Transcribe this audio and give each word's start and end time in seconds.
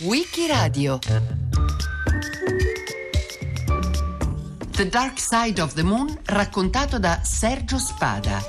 Wikiradio 0.00 0.98
The 4.70 4.88
Dark 4.88 5.18
Side 5.18 5.60
of 5.60 5.74
the 5.74 5.82
Moon 5.82 6.18
raccontato 6.24 6.98
da 6.98 7.20
Sergio 7.22 7.76
Spada. 7.78 8.42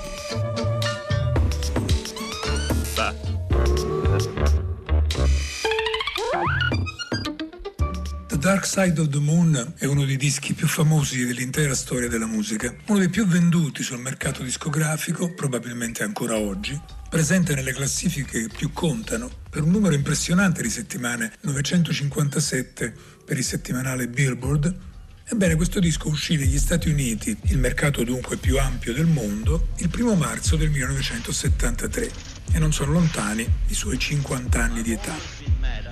The 8.27 8.37
Dark 8.37 8.65
Side 8.65 9.01
of 9.01 9.09
the 9.09 9.19
Moon 9.19 9.73
è 9.77 9.85
uno 9.85 10.05
dei 10.05 10.15
dischi 10.15 10.53
più 10.53 10.67
famosi 10.67 11.25
dell'intera 11.25 11.75
storia 11.75 12.07
della 12.07 12.25
musica, 12.25 12.73
uno 12.87 12.99
dei 12.99 13.09
più 13.09 13.25
venduti 13.27 13.83
sul 13.83 13.99
mercato 13.99 14.43
discografico, 14.43 15.33
probabilmente 15.33 16.03
ancora 16.03 16.37
oggi, 16.37 16.79
presente 17.15 17.55
nelle 17.55 17.71
classifiche 17.71 18.41
che 18.41 18.49
più 18.53 18.73
contano, 18.73 19.31
per 19.49 19.63
un 19.63 19.71
numero 19.71 19.95
impressionante 19.95 20.61
di 20.61 20.69
settimane, 20.69 21.31
957 21.43 22.93
per 23.23 23.37
il 23.37 23.43
settimanale 23.45 24.09
Billboard. 24.09 24.75
Ebbene, 25.23 25.55
questo 25.55 25.79
disco 25.79 26.09
uscì 26.09 26.35
negli 26.35 26.57
Stati 26.57 26.89
Uniti, 26.89 27.33
il 27.43 27.57
mercato 27.57 28.03
dunque 28.03 28.35
più 28.35 28.59
ampio 28.59 28.91
del 28.91 29.05
mondo, 29.05 29.69
il 29.77 29.87
primo 29.87 30.15
marzo 30.15 30.57
del 30.57 30.69
1973 30.71 32.11
e 32.51 32.59
non 32.59 32.73
sono 32.73 32.91
lontani 32.91 33.47
i 33.67 33.73
suoi 33.73 33.97
50 33.97 34.61
anni 34.61 34.81
di 34.81 34.91
età. 34.91 35.15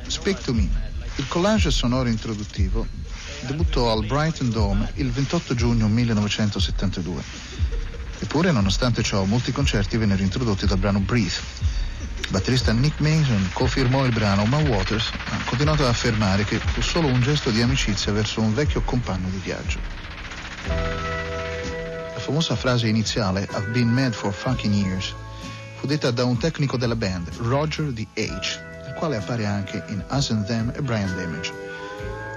Speak 0.07 0.41
to 0.43 0.53
Me, 0.53 0.67
il 1.15 1.27
collage 1.29 1.71
sonoro 1.71 2.09
introduttivo, 2.09 2.85
debuttò 3.47 3.93
al 3.93 4.05
Brighton 4.05 4.49
Dome 4.49 4.91
il 4.95 5.09
28 5.09 5.55
giugno 5.55 5.87
1972 5.87 7.62
Eppure, 8.23 8.53
nonostante 8.53 9.03
ciò, 9.03 9.25
molti 9.25 9.51
concerti 9.51 9.97
vennero 9.97 10.23
introdotti 10.23 10.65
dal 10.65 10.77
brano 10.77 10.99
Breathe. 10.99 11.35
Il 12.21 12.29
batterista 12.29 12.71
Nick 12.71 13.01
Mason 13.01 13.49
co-firmò 13.51 14.05
il 14.05 14.13
brano, 14.13 14.45
ma 14.45 14.59
Waters 14.59 15.11
ha 15.29 15.43
continuato 15.43 15.83
ad 15.83 15.89
affermare 15.89 16.45
che 16.45 16.57
fu 16.57 16.81
solo 16.81 17.09
un 17.09 17.19
gesto 17.19 17.49
di 17.49 17.61
amicizia 17.61 18.13
verso 18.13 18.39
un 18.39 18.53
vecchio 18.53 18.81
compagno 18.83 19.27
di 19.27 19.39
viaggio. 19.43 19.77
La 20.67 22.19
famosa 22.19 22.55
frase 22.55 22.87
iniziale 22.87 23.45
I've 23.51 23.71
been 23.71 23.89
mad 23.89 24.13
for 24.13 24.31
fucking 24.33 24.73
years 24.73 25.13
fu 25.75 25.85
detta 25.85 26.09
da 26.09 26.23
un 26.23 26.37
tecnico 26.37 26.77
della 26.77 26.95
band, 26.95 27.29
Roger 27.39 27.91
D. 27.91 28.07
H., 28.13 28.57
il 28.87 28.93
quale 28.95 29.17
appare 29.17 29.45
anche 29.45 29.83
in 29.89 30.01
Us 30.09 30.29
and 30.29 30.45
Them 30.45 30.71
e 30.73 30.81
Brian 30.81 31.13
Damage. 31.17 31.51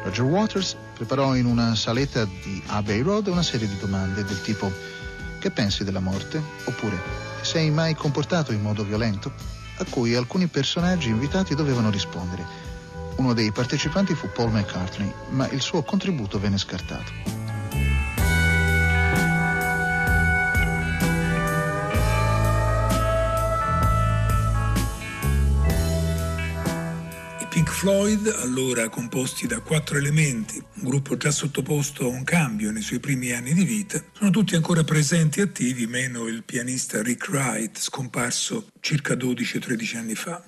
Roger 0.03 0.25
Waters 0.25 0.77
preparò 0.95 1.37
in 1.37 1.47
una 1.47 1.77
saletta 1.77 2.25
di 2.25 2.61
Abbey 2.67 3.03
Road 3.03 3.29
una 3.29 3.45
serie 3.45 3.69
di 3.69 3.79
domande 3.79 4.25
del 4.25 4.43
tipo 4.43 4.95
che 5.47 5.53
pensi 5.53 5.85
della 5.85 6.01
morte? 6.01 6.43
Oppure 6.65 6.97
ti 7.39 7.47
sei 7.47 7.71
mai 7.71 7.95
comportato 7.95 8.51
in 8.51 8.61
modo 8.61 8.83
violento? 8.83 9.33
A 9.79 9.85
cui 9.89 10.15
alcuni 10.15 10.49
personaggi 10.49 11.11
invitati 11.11 11.55
dovevano 11.55 11.91
rispondere. 11.91 12.45
Uno 13.17 13.33
dei 13.33 13.53
partecipanti 13.53 14.15
fu 14.15 14.29
Paul 14.33 14.51
McCartney, 14.51 15.13
ma 15.31 15.49
il 15.51 15.61
suo 15.61 15.83
contributo 15.83 16.41
venne 16.41 16.59
scartato. 16.59 17.36
Floyd, 27.77 28.27
allora 28.41 28.89
composti 28.89 29.47
da 29.47 29.61
quattro 29.61 29.99
elementi, 29.99 30.57
un 30.57 30.83
gruppo 30.83 31.19
già 31.19 31.31
sottoposto 31.31 32.05
a 32.05 32.09
un 32.09 32.25
cambio 32.25 32.71
nei 32.73 32.81
suoi 32.81 33.01
primi 33.01 33.33
anni 33.33 33.53
di 33.53 33.65
vita, 33.65 34.03
sono 34.13 34.31
tutti 34.31 34.55
ancora 34.55 34.83
presenti 34.83 35.41
e 35.41 35.43
attivi, 35.43 35.87
meno 35.87 36.27
il 36.27 36.43
pianista 36.43 37.03
Rick 37.03 37.29
Wright, 37.29 37.79
scomparso 37.79 38.69
circa 38.81 39.13
12-13 39.13 39.97
anni 39.99 40.15
fa. 40.15 40.43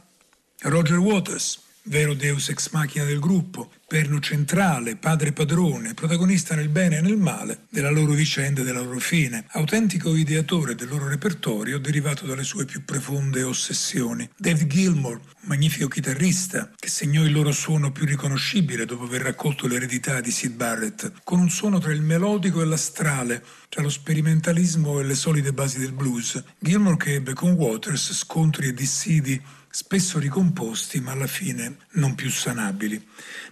Roger 0.63 0.97
Waters, 0.97 1.68
vero 1.89 2.15
deus 2.15 2.49
ex 2.51 2.71
machina 2.71 3.05
del 3.05 3.19
gruppo, 3.19 3.71
perno 3.87 4.21
centrale, 4.21 4.97
padre 4.97 5.33
padrone, 5.33 5.95
protagonista 5.95 6.55
nel 6.55 6.69
bene 6.69 6.99
e 6.99 7.01
nel 7.01 7.17
male 7.17 7.61
della 7.71 7.91
loro 7.91 8.13
vicenda 8.13 8.61
e 8.61 8.65
della 8.65 8.83
loro 8.83 8.99
fine, 8.99 9.47
autentico 9.53 10.15
ideatore 10.15 10.75
del 10.75 10.89
loro 10.89 11.09
repertorio 11.09 11.79
derivato 11.79 12.27
dalle 12.27 12.45
sue 12.45 12.67
più 12.67 12.85
profonde 12.85 13.43
ossessioni. 13.43 14.29
Dave 14.37 14.67
Gilmore, 14.67 15.15
un 15.15 15.49
magnifico 15.49 15.89
chitarrista 15.89 16.71
che 16.79 16.89
segnò 16.89 17.25
il 17.25 17.33
loro 17.33 17.53
suono 17.53 17.91
più 17.91 18.05
riconoscibile 18.05 18.85
dopo 18.85 19.05
aver 19.05 19.23
raccolto 19.23 19.67
l'eredità 19.67 20.21
di 20.21 20.31
Sid 20.31 20.53
Barrett, 20.53 21.13
con 21.25 21.39
un 21.39 21.49
suono 21.49 21.79
tra 21.79 21.93
il 21.93 22.03
melodico 22.03 22.61
e 22.61 22.67
l'astrale, 22.67 23.43
tra 23.71 23.83
lo 23.83 23.89
sperimentalismo 23.89 25.01
e 25.01 25.05
le 25.05 25.15
solide 25.15 25.53
basi 25.53 25.79
del 25.79 25.93
blues. 25.93 26.43
Gilmore 26.59 26.97
che 26.99 27.15
ebbe 27.15 27.33
con 27.33 27.53
Waters 27.53 28.13
scontri 28.13 28.69
e 28.69 28.75
dissidi 28.75 29.41
spesso 29.79 30.19
ricomposti 30.19 30.99
ma 30.99 31.13
alla 31.13 31.29
fine 31.29 31.77
non 31.93 32.17
più 32.17 32.31
sanabili. 32.31 33.01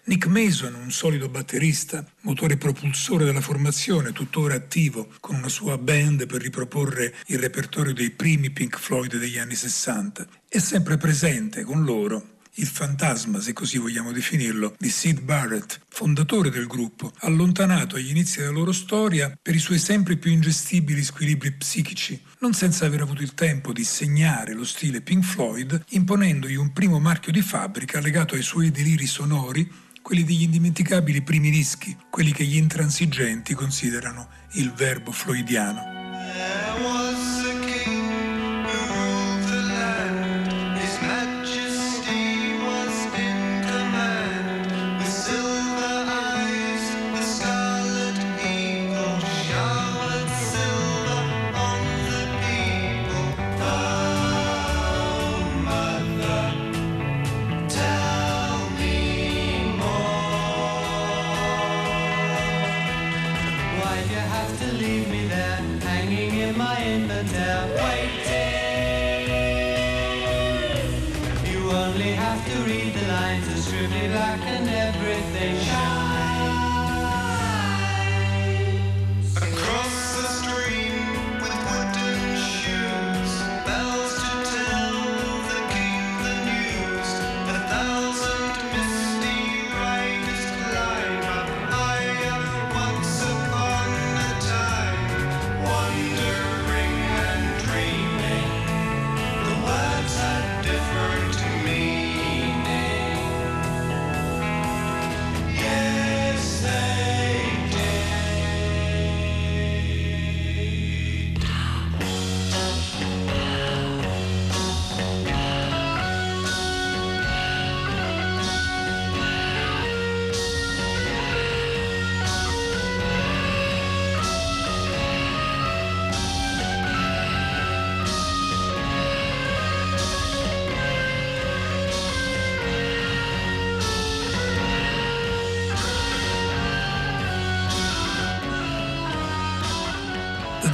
Nick 0.06 0.26
Mason, 0.26 0.74
un 0.74 0.90
solido 0.90 1.28
batterista, 1.28 2.04
motore 2.22 2.56
propulsore 2.56 3.24
della 3.24 3.40
formazione, 3.40 4.10
tuttora 4.10 4.56
attivo 4.56 5.06
con 5.20 5.36
una 5.36 5.48
sua 5.48 5.78
band 5.78 6.26
per 6.26 6.42
riproporre 6.42 7.14
il 7.26 7.38
repertorio 7.38 7.94
dei 7.94 8.10
primi 8.10 8.50
Pink 8.50 8.76
Floyd 8.76 9.16
degli 9.16 9.38
anni 9.38 9.54
60, 9.54 10.26
è 10.48 10.58
sempre 10.58 10.96
presente 10.96 11.62
con 11.62 11.84
loro 11.84 12.34
il 12.56 12.66
fantasma, 12.66 13.40
se 13.40 13.52
così 13.52 13.78
vogliamo 13.78 14.12
definirlo, 14.12 14.74
di 14.78 14.88
Sid 14.88 15.20
Barrett, 15.20 15.80
fondatore 15.88 16.50
del 16.50 16.66
gruppo, 16.66 17.12
allontanato 17.20 17.96
agli 17.96 18.10
inizi 18.10 18.38
della 18.38 18.52
loro 18.52 18.72
storia 18.72 19.36
per 19.40 19.54
i 19.54 19.58
suoi 19.58 19.78
sempre 19.78 20.16
più 20.16 20.30
ingestibili 20.30 21.02
squilibri 21.02 21.52
psichici, 21.52 22.20
non 22.40 22.54
senza 22.54 22.86
aver 22.86 23.02
avuto 23.02 23.22
il 23.22 23.34
tempo 23.34 23.72
di 23.72 23.84
segnare 23.84 24.54
lo 24.54 24.64
stile 24.64 25.00
Pink 25.00 25.24
Floyd, 25.24 25.84
imponendogli 25.90 26.54
un 26.54 26.72
primo 26.72 26.98
marchio 26.98 27.32
di 27.32 27.42
fabbrica 27.42 28.00
legato 28.00 28.34
ai 28.34 28.42
suoi 28.42 28.70
deliri 28.70 29.06
sonori, 29.06 29.70
quelli 30.00 30.24
degli 30.24 30.42
indimenticabili 30.42 31.22
primi 31.22 31.50
dischi, 31.50 31.96
quelli 32.10 32.32
che 32.32 32.44
gli 32.44 32.56
intransigenti 32.56 33.54
considerano 33.54 34.28
il 34.52 34.72
verbo 34.72 35.10
floydiano. 35.10 37.35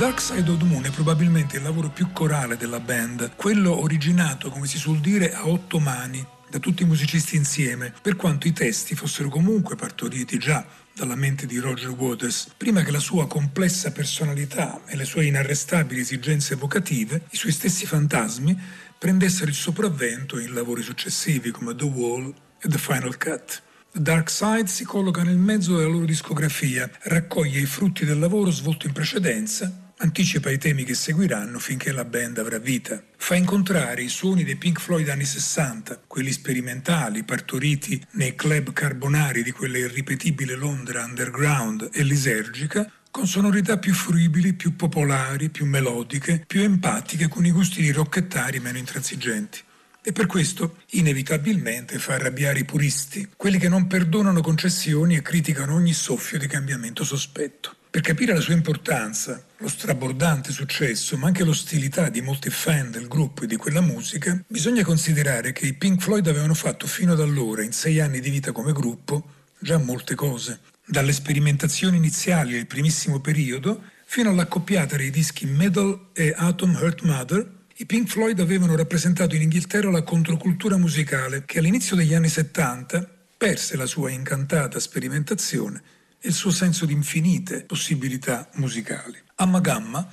Dark 0.02 0.20
Side 0.20 0.50
of 0.50 0.58
the 0.58 0.64
Moon 0.64 0.84
è 0.84 0.90
probabilmente 0.90 1.58
il 1.58 1.62
lavoro 1.62 1.88
più 1.88 2.10
corale 2.10 2.56
della 2.56 2.80
band, 2.80 3.36
quello 3.36 3.78
originato, 3.78 4.50
come 4.50 4.66
si 4.66 4.76
suol 4.76 4.98
dire, 4.98 5.32
a 5.32 5.46
otto 5.46 5.78
mani, 5.78 6.26
da 6.50 6.58
tutti 6.58 6.82
i 6.82 6.86
musicisti 6.86 7.36
insieme, 7.36 7.94
per 8.02 8.16
quanto 8.16 8.48
i 8.48 8.52
testi 8.52 8.96
fossero 8.96 9.28
comunque 9.28 9.76
partoriti 9.76 10.38
già 10.38 10.66
dalla 10.92 11.14
mente 11.14 11.46
di 11.46 11.58
Roger 11.58 11.90
Waters, 11.90 12.52
prima 12.56 12.82
che 12.82 12.90
la 12.90 12.98
sua 12.98 13.28
complessa 13.28 13.92
personalità 13.92 14.80
e 14.86 14.96
le 14.96 15.04
sue 15.04 15.26
inarrestabili 15.26 16.00
esigenze 16.00 16.54
evocative, 16.54 17.22
i 17.30 17.36
suoi 17.36 17.52
stessi 17.52 17.86
fantasmi, 17.86 18.58
prendessero 18.98 19.50
il 19.50 19.54
sopravvento 19.54 20.40
in 20.40 20.52
lavori 20.52 20.82
successivi 20.82 21.52
come 21.52 21.76
The 21.76 21.84
Wall 21.84 22.34
e 22.60 22.68
The 22.68 22.78
Final 22.78 23.16
Cut. 23.18 23.62
The 23.92 24.02
Dark 24.02 24.30
Side 24.30 24.66
si 24.66 24.82
colloca 24.82 25.22
nel 25.22 25.38
mezzo 25.38 25.76
della 25.76 25.90
loro 25.90 26.06
discografia, 26.06 26.90
raccoglie 27.02 27.60
i 27.60 27.66
frutti 27.66 28.04
del 28.04 28.18
lavoro 28.18 28.50
svolto 28.50 28.86
in 28.86 28.92
precedenza, 28.92 29.81
anticipa 30.02 30.50
i 30.50 30.58
temi 30.58 30.82
che 30.82 30.94
seguiranno 30.94 31.60
finché 31.60 31.92
la 31.92 32.04
band 32.04 32.38
avrà 32.38 32.58
vita. 32.58 33.02
Fa 33.16 33.36
incontrare 33.36 34.02
i 34.02 34.08
suoni 34.08 34.42
dei 34.42 34.56
Pink 34.56 34.80
Floyd 34.80 35.08
anni 35.08 35.24
60, 35.24 36.02
quelli 36.08 36.32
sperimentali, 36.32 37.22
partoriti 37.22 38.04
nei 38.12 38.34
club 38.34 38.72
carbonari 38.72 39.44
di 39.44 39.52
quella 39.52 39.78
irripetibile 39.78 40.56
Londra 40.56 41.04
underground 41.04 41.88
e 41.92 42.02
lisergica, 42.02 42.90
con 43.12 43.28
sonorità 43.28 43.78
più 43.78 43.94
fruibili, 43.94 44.54
più 44.54 44.74
popolari, 44.74 45.50
più 45.50 45.66
melodiche, 45.66 46.42
più 46.46 46.62
empatiche 46.62 47.28
con 47.28 47.46
i 47.46 47.52
gusti 47.52 47.80
di 47.80 47.92
rocchettari 47.92 48.58
meno 48.58 48.78
intransigenti 48.78 49.60
e 50.04 50.10
per 50.10 50.26
questo 50.26 50.78
inevitabilmente 50.90 52.00
fa 52.00 52.14
arrabbiare 52.14 52.58
i 52.58 52.64
puristi, 52.64 53.28
quelli 53.36 53.58
che 53.58 53.68
non 53.68 53.86
perdonano 53.86 54.40
concessioni 54.40 55.14
e 55.14 55.22
criticano 55.22 55.74
ogni 55.74 55.92
soffio 55.92 56.38
di 56.38 56.48
cambiamento 56.48 57.04
sospetto. 57.04 57.76
Per 57.92 58.00
capire 58.00 58.32
la 58.32 58.40
sua 58.40 58.54
importanza, 58.54 59.44
lo 59.58 59.68
strabordante 59.68 60.50
successo, 60.50 61.18
ma 61.18 61.26
anche 61.26 61.44
l'ostilità 61.44 62.08
di 62.08 62.22
molti 62.22 62.48
fan 62.48 62.90
del 62.90 63.06
gruppo 63.06 63.42
e 63.42 63.46
di 63.46 63.56
quella 63.56 63.82
musica, 63.82 64.42
bisogna 64.46 64.82
considerare 64.82 65.52
che 65.52 65.66
i 65.66 65.74
Pink 65.74 66.00
Floyd 66.00 66.26
avevano 66.26 66.54
fatto 66.54 66.86
fino 66.86 67.12
ad 67.12 67.20
allora, 67.20 67.62
in 67.62 67.72
sei 67.72 68.00
anni 68.00 68.20
di 68.20 68.30
vita 68.30 68.50
come 68.50 68.72
gruppo, 68.72 69.22
già 69.58 69.76
molte 69.76 70.14
cose. 70.14 70.60
Dalle 70.86 71.12
sperimentazioni 71.12 71.98
iniziali 71.98 72.52
del 72.52 72.66
primissimo 72.66 73.20
periodo 73.20 73.82
fino 74.06 74.30
all'accoppiata 74.30 74.96
dei 74.96 75.10
dischi 75.10 75.44
Metal 75.44 76.06
e 76.14 76.32
Atom 76.34 76.74
Hurt 76.74 77.02
Mother, 77.02 77.46
i 77.76 77.84
Pink 77.84 78.08
Floyd 78.08 78.40
avevano 78.40 78.74
rappresentato 78.74 79.34
in 79.34 79.42
Inghilterra 79.42 79.90
la 79.90 80.02
controcultura 80.02 80.78
musicale 80.78 81.44
che 81.44 81.58
all'inizio 81.58 81.94
degli 81.94 82.14
anni 82.14 82.30
70 82.30 83.06
perse 83.36 83.76
la 83.76 83.84
sua 83.84 84.08
incantata 84.08 84.80
sperimentazione 84.80 85.82
e 86.24 86.28
il 86.28 86.34
suo 86.34 86.52
senso 86.52 86.86
di 86.86 86.92
infinite 86.92 87.64
possibilità 87.64 88.48
musicali. 88.54 89.20
Amma 89.36 89.58
Gamma, 89.58 90.08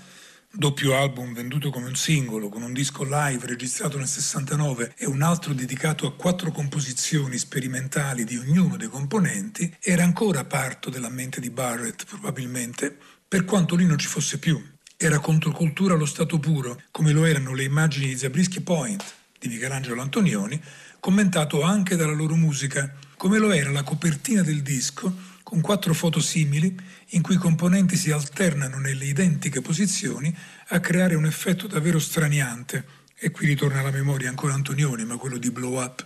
doppio 0.52 0.98
album 0.98 1.36
venduto 1.36 1.70
come 1.70 1.86
un 1.86 1.96
singolo, 1.96 2.50
con 2.50 2.64
un 2.64 2.74
disco 2.74 3.04
live 3.04 3.46
registrato 3.46 4.00
nel 4.00 4.08
69 4.08 4.96
e 4.98 5.06
un 5.06 5.22
altro 5.22 5.54
dedicato 5.54 6.08
a 6.08 6.16
quattro 6.16 6.52
composizioni 6.52 7.38
sperimentali 7.38 8.24
di 8.24 8.38
ognuno 8.38 8.76
dei 8.76 8.88
componenti, 8.88 9.72
era 9.80 10.04
ancora 10.04 10.46
parto 10.46 10.90
della 10.90 11.10
mente 11.10 11.40
di 11.40 11.52
Barrett, 11.52 12.06
probabilmente, 12.06 12.98
per 13.28 13.46
quanto 13.46 13.76
lui 13.76 13.86
non 13.86 14.00
ci 14.00 14.08
fosse 14.08 14.40
più. 14.40 14.60
Era 14.98 15.20
controcultura 15.20 15.94
allo 15.94 16.08
stato 16.08 16.40
puro, 16.40 16.82
come 16.90 17.12
lo 17.12 17.24
erano 17.26 17.54
le 17.54 17.64
immagini 17.64 18.08
di 18.08 18.18
Zabriskie 18.18 18.62
Point 18.62 19.04
di 19.38 19.48
Michelangelo 19.48 20.02
Antonioni, 20.02 20.60
commentato 21.00 21.62
anche 21.62 21.96
dalla 21.96 22.14
loro 22.14 22.36
musica, 22.36 22.92
come 23.16 23.38
lo 23.38 23.52
era 23.52 23.70
la 23.70 23.84
copertina 23.84 24.42
del 24.42 24.64
disco 24.64 25.38
con 25.50 25.62
quattro 25.62 25.96
foto 25.96 26.20
simili 26.20 26.78
in 27.08 27.24
cui 27.24 27.34
i 27.34 27.40
componenti 27.40 27.96
si 27.96 28.12
alternano 28.12 28.78
nelle 28.78 29.06
identiche 29.06 29.62
posizioni 29.62 30.32
a 30.68 30.80
creare 30.80 31.16
un 31.16 31.26
effetto 31.26 31.66
davvero 31.66 31.98
straniante. 31.98 32.86
E 33.16 33.32
qui 33.32 33.48
ritorna 33.48 33.80
alla 33.80 33.90
memoria 33.90 34.30
ancora 34.30 34.54
Antonioni, 34.54 35.06
ma 35.06 35.18
quello 35.18 35.40
di 35.40 35.50
Blow 35.50 35.82
Up. 35.82 36.06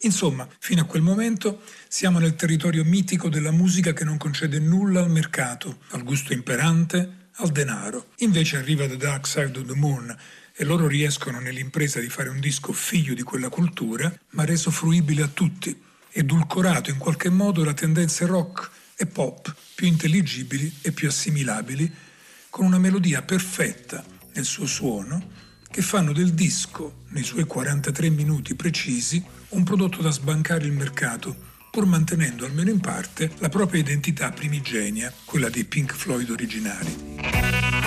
Insomma, 0.00 0.48
fino 0.58 0.82
a 0.82 0.86
quel 0.86 1.02
momento 1.02 1.62
siamo 1.86 2.18
nel 2.18 2.34
territorio 2.34 2.84
mitico 2.84 3.28
della 3.28 3.52
musica 3.52 3.92
che 3.92 4.02
non 4.02 4.16
concede 4.16 4.58
nulla 4.58 5.02
al 5.02 5.10
mercato, 5.10 5.78
al 5.90 6.02
gusto 6.02 6.32
imperante, 6.32 7.28
al 7.34 7.50
denaro. 7.50 8.08
Invece 8.18 8.56
arriva 8.56 8.88
The 8.88 8.96
Dark 8.96 9.24
Side 9.28 9.56
of 9.56 9.66
the 9.66 9.76
Moon 9.76 10.14
e 10.52 10.64
loro 10.64 10.88
riescono 10.88 11.38
nell'impresa 11.38 12.00
di 12.00 12.08
fare 12.08 12.28
un 12.28 12.40
disco 12.40 12.72
figlio 12.72 13.14
di 13.14 13.22
quella 13.22 13.50
cultura, 13.50 14.12
ma 14.30 14.44
reso 14.44 14.72
fruibile 14.72 15.22
a 15.22 15.28
tutti, 15.28 15.80
edulcorato 16.10 16.90
in 16.90 16.98
qualche 16.98 17.30
modo 17.30 17.62
da 17.62 17.72
tendenze 17.72 18.26
rock 18.26 18.78
e 19.00 19.06
pop 19.06 19.54
più 19.74 19.86
intelligibili 19.86 20.70
e 20.82 20.92
più 20.92 21.08
assimilabili, 21.08 21.90
con 22.50 22.66
una 22.66 22.78
melodia 22.78 23.22
perfetta 23.22 24.04
nel 24.34 24.44
suo 24.44 24.66
suono, 24.66 25.38
che 25.70 25.80
fanno 25.80 26.12
del 26.12 26.34
disco, 26.34 27.04
nei 27.08 27.22
suoi 27.22 27.44
43 27.44 28.10
minuti 28.10 28.54
precisi, 28.54 29.24
un 29.50 29.64
prodotto 29.64 30.02
da 30.02 30.10
sbancare 30.10 30.66
il 30.66 30.72
mercato 30.72 31.48
pur 31.70 31.86
mantenendo 31.86 32.44
almeno 32.44 32.70
in 32.70 32.80
parte 32.80 33.30
la 33.38 33.48
propria 33.48 33.80
identità 33.80 34.32
primigenia, 34.32 35.12
quella 35.24 35.48
dei 35.48 35.64
Pink 35.64 35.94
Floyd 35.94 36.28
originali. 36.28 37.79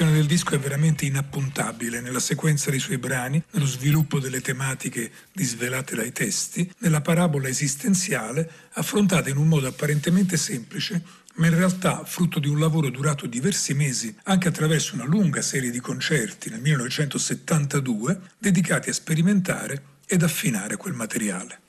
Costruzione 0.00 0.12
del 0.12 0.26
disco 0.26 0.54
è 0.54 0.58
veramente 0.58 1.04
inappuntabile 1.04 2.00
nella 2.00 2.20
sequenza 2.20 2.70
dei 2.70 2.78
suoi 2.78 2.96
brani, 2.96 3.42
nello 3.50 3.66
sviluppo 3.66 4.18
delle 4.18 4.40
tematiche 4.40 5.10
disvelate 5.30 5.94
dai 5.94 6.10
testi, 6.10 6.70
nella 6.78 7.02
parabola 7.02 7.48
esistenziale 7.48 8.50
affrontata 8.72 9.28
in 9.28 9.36
un 9.36 9.46
modo 9.46 9.66
apparentemente 9.66 10.38
semplice, 10.38 11.02
ma 11.34 11.48
in 11.48 11.54
realtà 11.54 12.02
frutto 12.06 12.38
di 12.38 12.48
un 12.48 12.58
lavoro 12.58 12.88
durato 12.88 13.26
diversi 13.26 13.74
mesi, 13.74 14.14
anche 14.24 14.48
attraverso 14.48 14.94
una 14.94 15.04
lunga 15.04 15.42
serie 15.42 15.70
di 15.70 15.80
concerti 15.80 16.48
nel 16.48 16.60
1972 16.60 18.20
dedicati 18.38 18.88
a 18.88 18.94
sperimentare 18.94 19.82
ed 20.06 20.22
affinare 20.22 20.78
quel 20.78 20.94
materiale. 20.94 21.60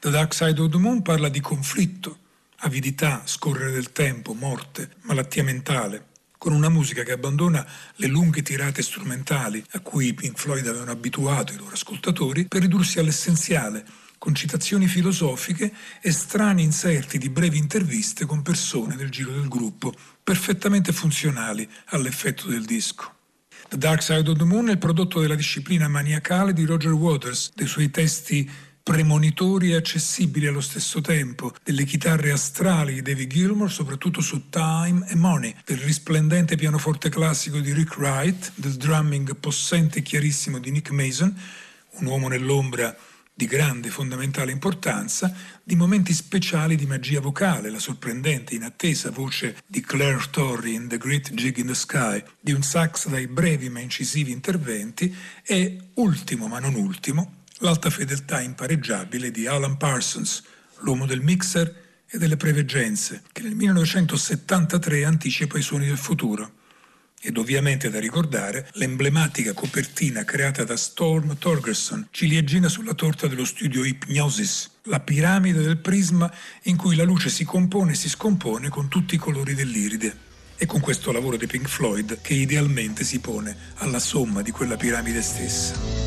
The 0.00 0.10
Dark 0.10 0.34
Side 0.34 0.60
of 0.60 0.72
the 0.72 0.78
Moon 0.78 1.02
parla 1.02 1.28
di 1.28 1.40
conflitto, 1.40 2.18
avidità, 2.58 3.22
scorrere 3.26 3.70
del 3.70 3.92
tempo, 3.92 4.34
morte, 4.34 4.90
malattia 5.02 5.44
mentale, 5.44 6.14
con 6.46 6.54
una 6.54 6.68
musica 6.68 7.02
che 7.02 7.10
abbandona 7.10 7.66
le 7.96 8.06
lunghe 8.06 8.40
tirate 8.40 8.80
strumentali 8.80 9.64
a 9.72 9.80
cui 9.80 10.06
i 10.06 10.14
Pink 10.14 10.38
Floyd 10.38 10.64
avevano 10.64 10.92
abituato 10.92 11.52
i 11.52 11.56
loro 11.56 11.72
ascoltatori 11.72 12.44
per 12.44 12.60
ridursi 12.60 13.00
all'essenziale, 13.00 13.84
con 14.16 14.32
citazioni 14.32 14.86
filosofiche 14.86 15.72
e 16.00 16.12
strani 16.12 16.62
inserti 16.62 17.18
di 17.18 17.30
brevi 17.30 17.58
interviste 17.58 18.26
con 18.26 18.42
persone 18.42 18.94
nel 18.94 19.10
giro 19.10 19.32
del 19.32 19.48
gruppo, 19.48 19.92
perfettamente 20.22 20.92
funzionali 20.92 21.68
all'effetto 21.86 22.46
del 22.46 22.64
disco. 22.64 23.12
The 23.68 23.78
Dark 23.78 24.00
Side 24.00 24.30
of 24.30 24.38
the 24.38 24.44
Moon 24.44 24.68
è 24.68 24.72
il 24.72 24.78
prodotto 24.78 25.18
della 25.18 25.34
disciplina 25.34 25.88
maniacale 25.88 26.52
di 26.52 26.64
Roger 26.64 26.92
Waters, 26.92 27.50
dei 27.56 27.66
suoi 27.66 27.90
testi 27.90 28.48
premonitori 28.86 29.72
e 29.72 29.74
accessibili 29.74 30.46
allo 30.46 30.60
stesso 30.60 31.00
tempo, 31.00 31.52
delle 31.64 31.84
chitarre 31.84 32.30
astrali 32.30 32.94
di 32.94 33.02
David 33.02 33.32
Gilmour, 33.32 33.68
soprattutto 33.68 34.20
su 34.20 34.48
Time 34.48 35.04
e 35.08 35.16
Money, 35.16 35.52
del 35.64 35.78
risplendente 35.78 36.54
pianoforte 36.54 37.08
classico 37.08 37.58
di 37.58 37.72
Rick 37.72 37.96
Wright, 37.96 38.52
del 38.54 38.74
drumming 38.74 39.34
possente 39.38 39.98
e 39.98 40.02
chiarissimo 40.02 40.60
di 40.60 40.70
Nick 40.70 40.90
Mason, 40.90 41.36
un 41.94 42.06
uomo 42.06 42.28
nell'ombra 42.28 42.96
di 43.34 43.46
grande 43.46 43.90
fondamentale 43.90 44.52
importanza, 44.52 45.34
di 45.64 45.74
momenti 45.74 46.12
speciali 46.12 46.76
di 46.76 46.86
magia 46.86 47.20
vocale, 47.20 47.70
la 47.70 47.80
sorprendente, 47.80 48.54
inattesa 48.54 49.10
voce 49.10 49.56
di 49.66 49.80
Claire 49.80 50.26
Torrey 50.30 50.74
in 50.74 50.86
The 50.86 50.98
Great 50.98 51.32
Jig 51.32 51.56
in 51.56 51.66
the 51.66 51.74
Sky, 51.74 52.22
di 52.38 52.52
un 52.52 52.62
sax 52.62 53.08
dai 53.08 53.26
brevi 53.26 53.68
ma 53.68 53.80
incisivi 53.80 54.30
interventi 54.30 55.12
e, 55.44 55.76
ultimo 55.94 56.46
ma 56.46 56.60
non 56.60 56.76
ultimo, 56.76 57.42
l'alta 57.58 57.90
fedeltà 57.90 58.40
impareggiabile 58.40 59.30
di 59.30 59.46
Alan 59.46 59.76
Parsons, 59.76 60.42
l'uomo 60.80 61.06
del 61.06 61.22
mixer 61.22 61.84
e 62.08 62.18
delle 62.18 62.36
preveggenze, 62.36 63.22
che 63.32 63.42
nel 63.42 63.54
1973 63.54 65.04
anticipa 65.04 65.58
i 65.58 65.62
suoni 65.62 65.86
del 65.86 65.98
futuro. 65.98 66.52
Ed 67.18 67.38
ovviamente 67.38 67.90
da 67.90 67.98
ricordare 67.98 68.68
l'emblematica 68.74 69.52
copertina 69.52 70.22
creata 70.24 70.64
da 70.64 70.76
Storm 70.76 71.38
Torgerson, 71.38 72.08
ciliegina 72.10 72.68
sulla 72.68 72.94
torta 72.94 73.26
dello 73.26 73.44
studio 73.44 73.84
Hypnosis, 73.84 74.70
la 74.82 75.00
piramide 75.00 75.62
del 75.62 75.78
prisma 75.78 76.30
in 76.64 76.76
cui 76.76 76.94
la 76.94 77.04
luce 77.04 77.30
si 77.30 77.44
compone 77.44 77.92
e 77.92 77.96
si 77.96 78.08
scompone 78.08 78.68
con 78.68 78.88
tutti 78.88 79.14
i 79.14 79.18
colori 79.18 79.54
dell'iride. 79.54 80.24
E 80.58 80.66
con 80.66 80.80
questo 80.80 81.10
lavoro 81.10 81.36
di 81.36 81.46
Pink 81.46 81.68
Floyd 81.68 82.20
che 82.20 82.34
idealmente 82.34 83.02
si 83.02 83.18
pone 83.18 83.56
alla 83.76 83.98
somma 83.98 84.40
di 84.42 84.50
quella 84.50 84.76
piramide 84.76 85.20
stessa. 85.20 86.05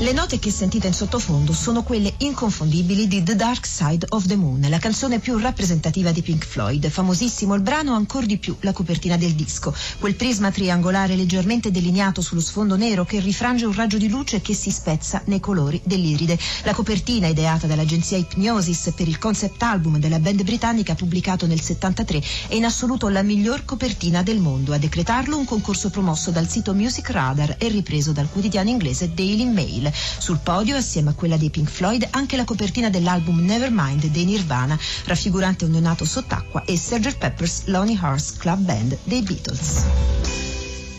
Le 0.00 0.12
note 0.12 0.38
che 0.38 0.50
sentite 0.50 0.86
in 0.86 0.94
sottofondo 0.94 1.52
sono 1.52 1.82
quelle 1.82 2.14
inconfondibili 2.16 3.06
di 3.06 3.22
The 3.22 3.36
Dark 3.36 3.66
Side 3.66 4.06
of 4.08 4.24
the 4.24 4.34
Moon, 4.34 4.64
la 4.66 4.78
canzone 4.78 5.18
più 5.18 5.36
rappresentativa 5.36 6.10
di 6.10 6.22
Pink 6.22 6.46
Floyd. 6.46 6.88
Famosissimo 6.88 7.54
il 7.54 7.60
brano, 7.60 7.94
ancora 7.94 8.24
di 8.24 8.38
più 8.38 8.56
la 8.60 8.72
copertina 8.72 9.18
del 9.18 9.34
disco. 9.34 9.74
Quel 9.98 10.14
prisma 10.14 10.50
triangolare 10.50 11.16
leggermente 11.16 11.70
delineato 11.70 12.22
sullo 12.22 12.40
sfondo 12.40 12.76
nero 12.76 13.04
che 13.04 13.20
rifrange 13.20 13.66
un 13.66 13.74
raggio 13.74 13.98
di 13.98 14.08
luce 14.08 14.40
che 14.40 14.54
si 14.54 14.70
spezza 14.70 15.20
nei 15.26 15.38
colori 15.38 15.78
dell'iride. 15.84 16.38
La 16.64 16.72
copertina, 16.72 17.26
ideata 17.26 17.66
dall'agenzia 17.66 18.16
Hypnosis 18.16 18.94
per 18.96 19.06
il 19.06 19.18
concept 19.18 19.62
album 19.62 19.98
della 19.98 20.18
band 20.18 20.42
britannica 20.44 20.94
pubblicato 20.94 21.46
nel 21.46 21.60
73, 21.60 22.22
è 22.48 22.54
in 22.54 22.64
assoluto 22.64 23.10
la 23.10 23.20
miglior 23.20 23.66
copertina 23.66 24.22
del 24.22 24.38
mondo. 24.38 24.72
A 24.72 24.78
decretarlo 24.78 25.36
un 25.36 25.44
concorso 25.44 25.90
promosso 25.90 26.30
dal 26.30 26.48
sito 26.48 26.72
Music 26.72 27.10
Radar 27.10 27.56
e 27.58 27.68
ripreso 27.68 28.12
dal 28.12 28.30
quotidiano 28.30 28.70
inglese 28.70 29.12
Daily 29.12 29.44
Mail. 29.44 29.88
Sul 29.92 30.38
podio, 30.42 30.76
assieme 30.76 31.10
a 31.10 31.14
quella 31.14 31.36
dei 31.36 31.50
Pink 31.50 31.68
Floyd, 31.68 32.06
anche 32.10 32.36
la 32.36 32.44
copertina 32.44 32.90
dell'album 32.90 33.44
Nevermind 33.44 34.06
dei 34.06 34.24
Nirvana, 34.24 34.78
raffigurante 35.04 35.64
un 35.64 35.72
neonato 35.72 36.04
sott'acqua, 36.04 36.64
e 36.64 36.76
Sgt. 36.76 37.18
Pepper's 37.18 37.64
Lonely 37.66 37.98
Hearts 38.00 38.36
Club 38.36 38.60
Band 38.60 38.98
dei 39.04 39.22
Beatles. 39.22 39.84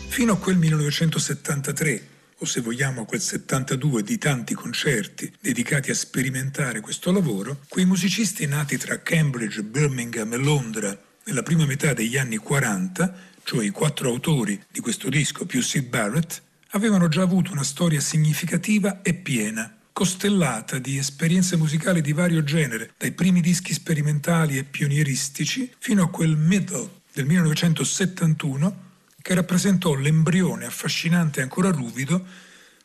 Fino 0.08 0.34
a 0.34 0.36
quel 0.36 0.56
1973, 0.58 2.06
o 2.38 2.44
se 2.44 2.60
vogliamo 2.60 3.04
quel 3.04 3.20
72 3.20 4.02
di 4.02 4.18
tanti 4.18 4.54
concerti 4.54 5.32
dedicati 5.40 5.90
a 5.90 5.94
sperimentare 5.94 6.80
questo 6.80 7.12
lavoro, 7.12 7.60
quei 7.68 7.84
musicisti 7.84 8.46
nati 8.46 8.76
tra 8.76 9.00
Cambridge, 9.00 9.62
Birmingham 9.62 10.32
e 10.32 10.36
Londra 10.36 10.98
nella 11.24 11.42
prima 11.42 11.64
metà 11.66 11.94
degli 11.94 12.16
anni 12.16 12.36
40, 12.36 13.14
cioè 13.44 13.64
i 13.64 13.70
quattro 13.70 14.08
autori 14.08 14.60
di 14.70 14.80
questo 14.80 15.08
disco 15.08 15.46
più 15.46 15.62
Sid 15.62 15.88
Barrett, 15.88 16.42
avevano 16.72 17.08
già 17.08 17.22
avuto 17.22 17.52
una 17.52 17.64
storia 17.64 18.00
significativa 18.00 19.02
e 19.02 19.14
piena, 19.14 19.74
costellata 19.92 20.78
di 20.78 20.96
esperienze 20.96 21.56
musicali 21.56 22.00
di 22.00 22.12
vario 22.12 22.42
genere, 22.42 22.92
dai 22.96 23.12
primi 23.12 23.40
dischi 23.40 23.72
sperimentali 23.72 24.56
e 24.56 24.64
pionieristici 24.64 25.70
fino 25.78 26.02
a 26.02 26.10
quel 26.10 26.36
middle 26.36 27.00
del 27.12 27.26
1971 27.26 28.90
che 29.20 29.34
rappresentò 29.34 29.94
l'embrione 29.94 30.64
affascinante 30.64 31.40
e 31.40 31.42
ancora 31.42 31.70
ruvido, 31.70 32.24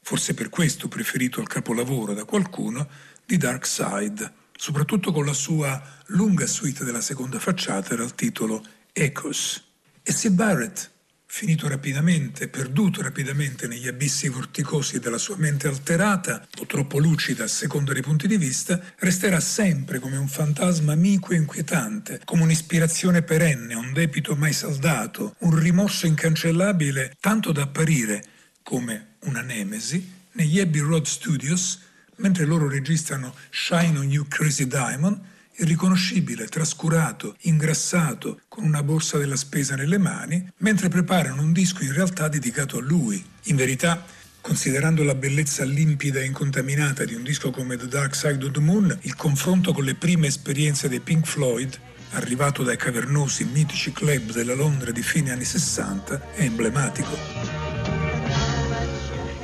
forse 0.02 0.34
per 0.34 0.50
questo 0.50 0.88
preferito 0.88 1.40
al 1.40 1.48
capolavoro 1.48 2.14
da 2.14 2.26
qualcuno, 2.26 2.88
di 3.26 3.38
Dark 3.38 3.66
Side, 3.66 4.32
soprattutto 4.56 5.12
con 5.12 5.26
la 5.26 5.34
sua 5.34 5.82
lunga 6.08 6.46
suite 6.46 6.84
della 6.84 7.02
seconda 7.02 7.40
facciata 7.40 7.96
dal 7.96 8.16
titolo 8.16 8.64
Echoes. 8.94 9.64
E 10.04 10.12
Sid 10.12 10.34
Barrett, 10.34 10.92
finito 11.30 11.68
rapidamente, 11.68 12.48
perduto 12.48 13.02
rapidamente 13.02 13.68
negli 13.68 13.88
abissi 13.88 14.30
vorticosi 14.30 15.00
della 15.00 15.18
sua 15.18 15.36
mente 15.38 15.68
alterata, 15.68 16.48
o 16.60 16.66
troppo 16.66 16.98
lucida 16.98 17.44
a 17.44 17.48
seconda 17.48 17.94
dei 17.94 18.02
punti 18.02 18.28
di 18.28 18.38
vista, 18.38 18.82
resterà 18.98 19.40
sempre 19.40 20.00
come 20.00 20.18
un 20.18 20.28
fantasma 20.28 20.94
amico 20.94 21.34
e 21.34 21.36
inquietante, 21.36 22.22
come 22.26 22.44
un'ispirazione 22.44 23.22
perenne, 23.22 23.76
un 23.76 23.94
debito 23.94 24.36
mai 24.36 24.54
saldato, 24.54 25.36
un 25.40 25.60
rimorso 25.60 26.08
incancellabile, 26.08 27.16
tanto 27.20 27.52
da 27.52 27.64
apparire 27.64 28.24
come 28.64 29.16
una 29.26 29.42
nemesi 29.42 30.16
negli 30.32 30.60
Abbey 30.60 30.82
Road 30.82 31.06
Studios 31.06 31.82
mentre 32.18 32.46
loro 32.46 32.68
registrano 32.68 33.36
Shine 33.50 33.98
on 33.98 34.10
You 34.10 34.28
Crazy 34.28 34.68
Diamond 34.68 35.20
irriconoscibile, 35.58 36.48
trascurato, 36.48 37.36
ingrassato, 37.42 38.42
con 38.48 38.64
una 38.64 38.84
borsa 38.84 39.18
della 39.18 39.36
spesa 39.36 39.76
nelle 39.76 39.98
mani, 39.98 40.52
mentre 40.58 40.90
preparano 40.90 41.42
un 41.42 41.52
disco 41.52 41.84
in 41.84 41.94
realtà 41.94 42.28
dedicato 42.28 42.78
a 42.78 42.82
lui. 42.82 43.24
In 43.44 43.56
verità, 43.56 44.04
considerando 44.42 45.04
la 45.04 45.16
bellezza 45.16 45.64
limpida 45.64 46.20
e 46.20 46.26
incontaminata 46.26 47.06
di 47.06 47.16
un 47.16 47.24
disco 47.24 47.52
come 47.52 47.78
The 47.78 47.88
Dark 47.88 48.16
Side 48.16 48.46
of 48.46 48.52
the 48.52 48.60
Moon, 48.60 48.98
il 49.02 49.16
confronto 49.16 49.74
con 49.74 49.84
le 49.84 49.96
prime 49.96 50.28
esperienze 50.28 50.90
dei 50.90 51.00
Pink 51.00 51.26
Floyd, 51.26 51.78
arrivato 52.12 52.64
dai 52.64 52.78
cavernosi 52.78 53.44
mitici 53.46 53.92
club 53.92 54.32
della 54.32 54.54
Londra 54.54 54.92
di 54.92 55.02
fine 55.02 55.32
anni 55.32 55.44
60, 55.44 56.34
è 56.34 56.44
emblematico. 56.44 57.16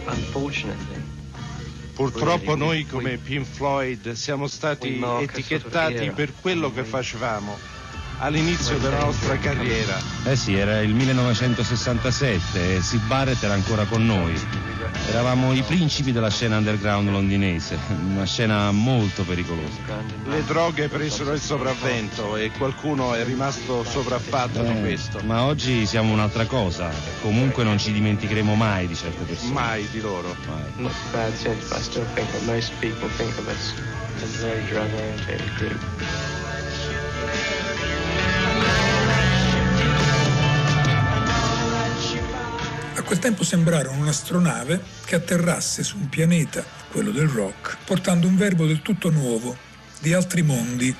Unfortunately, 0.06 1.03
Purtroppo 1.94 2.56
noi 2.56 2.86
come 2.86 3.18
Pink 3.18 3.46
Floyd 3.46 4.12
siamo 4.14 4.48
stati 4.48 5.00
etichettati 5.00 6.12
per 6.12 6.34
quello 6.34 6.72
che 6.72 6.84
facevamo 6.84 7.60
all'inizio 8.24 8.78
della 8.78 9.00
nostra 9.00 9.38
carriera. 9.38 9.98
Eh 10.24 10.38
sì, 10.38 10.56
era 10.56 10.80
il 10.80 10.94
1967 10.94 12.76
e 12.76 12.82
Sid 12.82 13.06
Barrett 13.06 13.44
era 13.44 13.54
ancora 13.54 13.84
con 13.84 14.06
noi. 14.06 14.34
Eravamo 15.10 15.52
i 15.54 15.62
principi 15.64 16.14
della 16.14 16.30
scena 16.30 16.58
underground 16.58 17.10
londinese, 17.10 17.78
una 18.08 18.26
scena 18.26 18.72
molto 18.72 19.24
pericolosa. 19.24 19.78
Le 20.26 20.44
droghe 20.46 20.88
presero 20.88 21.34
il 21.34 21.42
sopravvento 21.42 22.38
e 22.38 22.52
qualcuno 22.58 23.14
è 23.14 23.26
rimasto 23.26 23.84
sopraffatto 23.84 24.64
eh, 24.64 24.74
di 24.74 24.80
questo. 24.80 25.20
Ma 25.24 25.44
oggi 25.44 25.86
siamo 25.86 26.14
un'altra 26.14 26.46
cosa, 26.46 26.90
comunque 27.22 27.66
non 27.66 27.78
ci 27.78 27.92
dimenticheremo 27.92 28.56
mai 28.56 28.88
di 28.88 28.96
certe 28.96 29.26
persone. 29.26 29.52
Mai 29.52 29.88
di 29.90 30.00
loro. 30.00 30.34
Mai. 30.48 30.92
Sense, 31.34 31.68
but 31.68 31.78
I 31.78 31.82
still 31.82 32.06
think 32.14 32.32
that 32.32 32.44
most 32.44 32.72
people 32.80 33.10
think 33.18 33.38
of 33.38 33.48
us 33.48 33.74
as 34.22 34.42
a 34.42 34.48
very 34.48 34.64
drug 34.68 34.88
oriented 34.94 35.42
group. 35.58 35.82
Quel 43.04 43.20
tempo 43.20 43.44
sembrarono 43.44 44.00
un'astronave 44.00 44.82
che 45.06 45.16
atterrasse 45.16 45.84
su 45.84 45.98
un 45.98 46.10
pianeta, 46.10 46.64
quello 46.92 47.12
del 47.12 47.28
rock, 47.28 47.78
portando 47.86 48.28
un 48.28 48.36
verbo 48.36 48.66
del 48.66 48.82
tutto 48.82 49.10
nuovo, 49.10 49.56
di 50.00 50.14
altri 50.14 50.42
mondi, 50.42 50.96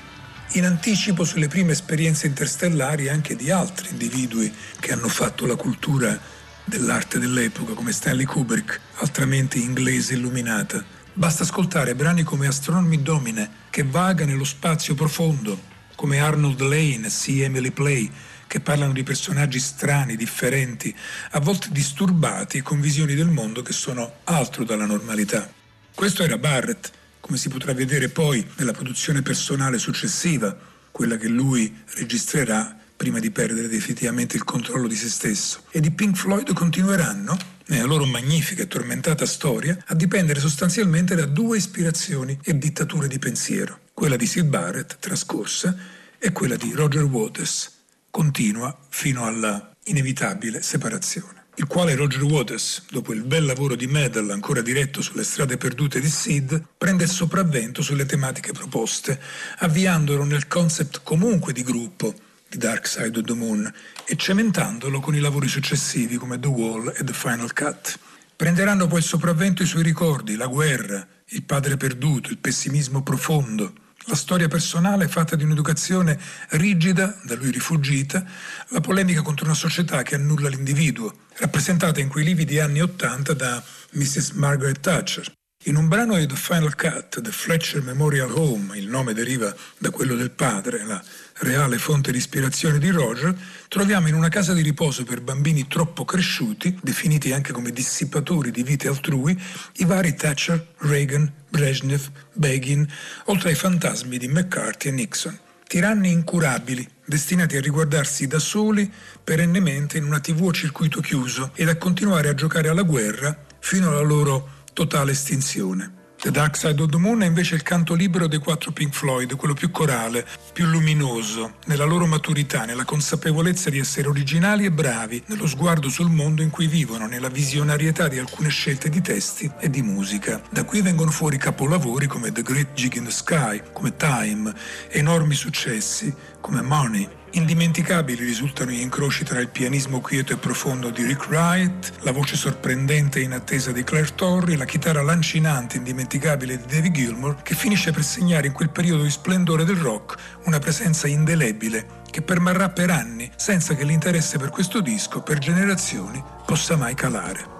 in 0.52 0.64
anticipo 0.64 1.24
sulle 1.24 1.48
prime 1.48 1.72
esperienze 1.72 2.26
interstellari 2.26 3.08
anche 3.08 3.34
di 3.34 3.50
altri 3.50 3.88
individui 3.90 4.52
che 4.78 4.92
hanno 4.92 5.08
fatto 5.08 5.46
la 5.46 5.56
cultura 5.56 6.18
dell'arte 6.64 7.18
dell'epoca, 7.18 7.72
come 7.72 7.92
Stanley 7.92 8.24
Kubrick, 8.24 8.80
altramente 8.96 9.58
inglese 9.58 10.14
illuminata. 10.14 10.84
Basta 11.12 11.42
ascoltare 11.42 11.94
brani 11.94 12.22
come 12.22 12.46
Astronomy 12.46 13.02
Domine, 13.02 13.50
che 13.70 13.82
vaga 13.82 14.24
nello 14.24 14.44
spazio 14.44 14.94
profondo, 14.94 15.58
come 15.94 16.18
Arnold 16.18 16.60
Lane, 16.60 17.08
See 17.08 17.44
Emily 17.44 17.70
Play, 17.70 18.10
che 18.46 18.60
parlano 18.60 18.92
di 18.92 19.02
personaggi 19.02 19.58
strani, 19.58 20.16
differenti, 20.16 20.94
a 21.32 21.40
volte 21.40 21.68
disturbati 21.70 22.62
con 22.62 22.80
visioni 22.80 23.14
del 23.14 23.28
mondo 23.28 23.62
che 23.62 23.72
sono 23.72 24.20
altro 24.24 24.64
dalla 24.64 24.86
normalità. 24.86 25.50
Questo 25.94 26.22
era 26.22 26.38
Barrett, 26.38 26.90
come 27.20 27.38
si 27.38 27.48
potrà 27.48 27.72
vedere 27.72 28.08
poi 28.08 28.46
nella 28.56 28.72
produzione 28.72 29.22
personale 29.22 29.78
successiva, 29.78 30.56
quella 30.90 31.16
che 31.16 31.28
lui 31.28 31.82
registrerà 31.94 32.76
prima 32.96 33.18
di 33.18 33.30
perdere 33.30 33.68
definitivamente 33.68 34.36
il 34.36 34.44
controllo 34.44 34.86
di 34.86 34.94
se 34.94 35.08
stesso. 35.08 35.62
E 35.70 35.80
di 35.80 35.90
Pink 35.90 36.16
Floyd 36.16 36.52
continueranno 36.52 37.36
nella 37.66 37.84
loro 37.84 38.06
magnifica 38.06 38.62
e 38.62 38.68
tormentata 38.68 39.26
storia, 39.26 39.76
a 39.86 39.94
dipendere 39.94 40.38
sostanzialmente 40.38 41.14
da 41.14 41.26
due 41.26 41.56
ispirazioni 41.56 42.38
e 42.42 42.58
dittature 42.58 43.08
di 43.08 43.18
pensiero, 43.18 43.80
quella 43.92 44.16
di 44.16 44.26
Sid 44.26 44.46
Barrett, 44.46 44.98
trascorsa, 45.00 45.74
e 46.18 46.32
quella 46.32 46.56
di 46.56 46.72
Roger 46.72 47.04
Waters, 47.04 47.73
continua 48.14 48.78
fino 48.90 49.24
alla 49.26 49.74
inevitabile 49.86 50.62
separazione 50.62 51.42
il 51.56 51.66
quale 51.66 51.94
Roger 51.94 52.22
Waters, 52.22 52.84
dopo 52.90 53.12
il 53.12 53.22
bel 53.22 53.44
lavoro 53.44 53.76
di 53.76 53.86
Medal 53.86 54.30
ancora 54.30 54.60
diretto 54.60 55.02
sulle 55.02 55.22
strade 55.22 55.56
perdute 55.56 56.00
di 56.00 56.08
Sid, 56.08 56.60
prende 56.76 57.04
il 57.04 57.10
sopravvento 57.10 57.80
sulle 57.80 58.06
tematiche 58.06 58.50
proposte, 58.50 59.20
avviandolo 59.58 60.24
nel 60.24 60.48
concept 60.48 61.02
comunque 61.04 61.52
di 61.52 61.62
gruppo 61.62 62.12
di 62.48 62.58
Dark 62.58 62.88
Side 62.88 63.18
of 63.18 63.24
the 63.24 63.34
Moon 63.34 63.72
e 64.04 64.16
cementandolo 64.16 64.98
con 64.98 65.14
i 65.14 65.20
lavori 65.20 65.46
successivi 65.46 66.16
come 66.16 66.40
The 66.40 66.48
Wall 66.48 66.92
e 66.96 67.04
The 67.04 67.12
Final 67.12 67.52
Cut. 67.52 67.98
Prenderanno 68.34 68.88
poi 68.88 68.98
il 68.98 69.04
sopravvento 69.04 69.62
i 69.62 69.66
suoi 69.66 69.84
ricordi, 69.84 70.34
la 70.34 70.48
guerra, 70.48 71.06
il 71.26 71.44
padre 71.44 71.76
perduto, 71.76 72.30
il 72.30 72.38
pessimismo 72.38 73.04
profondo, 73.04 73.72
la 74.06 74.14
storia 74.14 74.48
personale 74.48 75.08
fatta 75.08 75.36
di 75.36 75.44
un'educazione 75.44 76.18
rigida, 76.50 77.18
da 77.24 77.34
lui 77.34 77.50
rifugita, 77.50 78.24
la 78.68 78.80
polemica 78.80 79.22
contro 79.22 79.46
una 79.46 79.54
società 79.54 80.02
che 80.02 80.14
annulla 80.14 80.48
l'individuo, 80.48 81.14
rappresentata 81.36 82.00
in 82.00 82.08
quei 82.08 82.24
lividi 82.24 82.58
anni 82.58 82.80
Ottanta 82.80 83.32
da 83.32 83.62
Mrs. 83.92 84.30
Margaret 84.32 84.80
Thatcher. 84.80 85.32
In 85.66 85.76
un 85.76 85.88
brano 85.88 86.18
di 86.18 86.26
The 86.26 86.36
Final 86.36 86.74
Cut, 86.76 87.22
The 87.22 87.30
Fletcher 87.30 87.82
Memorial 87.82 88.30
Home, 88.36 88.76
il 88.76 88.86
nome 88.86 89.14
deriva 89.14 89.54
da 89.78 89.88
quello 89.88 90.14
del 90.14 90.30
padre, 90.30 90.84
la 90.84 91.02
reale 91.38 91.78
fonte 91.78 92.12
di 92.12 92.18
ispirazione 92.18 92.78
di 92.78 92.90
Roger, 92.90 93.34
troviamo 93.68 94.08
in 94.08 94.14
una 94.14 94.28
casa 94.28 94.52
di 94.52 94.60
riposo 94.60 95.04
per 95.04 95.22
bambini 95.22 95.66
troppo 95.66 96.04
cresciuti, 96.04 96.78
definiti 96.82 97.32
anche 97.32 97.52
come 97.52 97.70
dissipatori 97.70 98.50
di 98.50 98.62
vite 98.62 98.88
altrui, 98.88 99.40
i 99.76 99.86
vari 99.86 100.14
Thatcher, 100.14 100.66
Reagan, 100.80 101.32
Brezhnev, 101.54 102.08
Begin, 102.32 102.84
oltre 103.26 103.50
ai 103.50 103.54
fantasmi 103.54 104.18
di 104.18 104.26
McCarthy 104.26 104.88
e 104.88 104.90
Nixon. 104.90 105.38
Tiranni 105.68 106.10
incurabili, 106.10 106.84
destinati 107.06 107.56
a 107.56 107.60
riguardarsi 107.60 108.26
da 108.26 108.40
soli 108.40 108.92
perennemente 109.22 109.96
in 109.96 110.04
una 110.04 110.18
tv 110.18 110.48
a 110.48 110.52
circuito 110.52 111.00
chiuso 111.00 111.52
ed 111.54 111.68
a 111.68 111.76
continuare 111.76 112.28
a 112.28 112.34
giocare 112.34 112.70
alla 112.70 112.82
guerra 112.82 113.38
fino 113.60 113.88
alla 113.88 114.00
loro 114.00 114.64
totale 114.72 115.12
estinzione. 115.12 116.03
The 116.24 116.30
Dark 116.30 116.56
Side 116.56 116.80
of 116.80 116.88
the 116.88 116.96
Moon 116.96 117.20
è 117.20 117.26
invece 117.26 117.54
il 117.54 117.62
canto 117.62 117.92
libero 117.92 118.26
dei 118.26 118.38
quattro 118.38 118.70
Pink 118.70 118.94
Floyd, 118.94 119.36
quello 119.36 119.52
più 119.52 119.70
corale, 119.70 120.26
più 120.54 120.64
luminoso, 120.64 121.56
nella 121.66 121.84
loro 121.84 122.06
maturità, 122.06 122.64
nella 122.64 122.86
consapevolezza 122.86 123.68
di 123.68 123.78
essere 123.78 124.08
originali 124.08 124.64
e 124.64 124.70
bravi, 124.70 125.22
nello 125.26 125.46
sguardo 125.46 125.90
sul 125.90 126.08
mondo 126.08 126.40
in 126.40 126.48
cui 126.48 126.66
vivono, 126.66 127.06
nella 127.06 127.28
visionarietà 127.28 128.08
di 128.08 128.18
alcune 128.18 128.48
scelte 128.48 128.88
di 128.88 129.02
testi 129.02 129.52
e 129.60 129.68
di 129.68 129.82
musica. 129.82 130.40
Da 130.48 130.64
qui 130.64 130.80
vengono 130.80 131.10
fuori 131.10 131.36
capolavori 131.36 132.06
come 132.06 132.32
The 132.32 132.40
Great 132.40 132.72
Jig 132.72 132.94
in 132.94 133.04
the 133.04 133.10
Sky, 133.10 133.60
come 133.74 133.94
Time, 133.94 134.50
enormi 134.88 135.34
successi 135.34 136.10
come 136.40 136.62
Money. 136.62 137.06
Indimenticabili 137.36 138.24
risultano 138.24 138.70
gli 138.70 138.80
incroci 138.80 139.24
tra 139.24 139.40
il 139.40 139.48
pianismo 139.48 140.00
quieto 140.00 140.32
e 140.32 140.36
profondo 140.36 140.90
di 140.90 141.02
Rick 141.02 141.26
Wright, 141.28 141.92
la 142.02 142.12
voce 142.12 142.36
sorprendente 142.36 143.18
e 143.18 143.22
inattesa 143.22 143.72
di 143.72 143.82
Claire 143.82 144.14
Torrey, 144.14 144.56
la 144.56 144.64
chitarra 144.64 145.02
lancinante 145.02 145.74
e 145.74 145.78
indimenticabile 145.78 146.56
di 146.56 146.64
David 146.72 146.92
Gilmour, 146.92 147.42
che 147.42 147.56
finisce 147.56 147.90
per 147.90 148.04
segnare 148.04 148.46
in 148.46 148.52
quel 148.52 148.70
periodo 148.70 149.02
di 149.02 149.10
splendore 149.10 149.64
del 149.64 149.76
rock 149.76 150.16
una 150.44 150.60
presenza 150.60 151.08
indelebile 151.08 152.02
che 152.08 152.22
permarrà 152.22 152.68
per 152.68 152.90
anni 152.90 153.28
senza 153.34 153.74
che 153.74 153.82
l'interesse 153.82 154.38
per 154.38 154.50
questo 154.50 154.80
disco, 154.80 155.20
per 155.20 155.38
generazioni, 155.38 156.22
possa 156.46 156.76
mai 156.76 156.94
calare. 156.94 157.53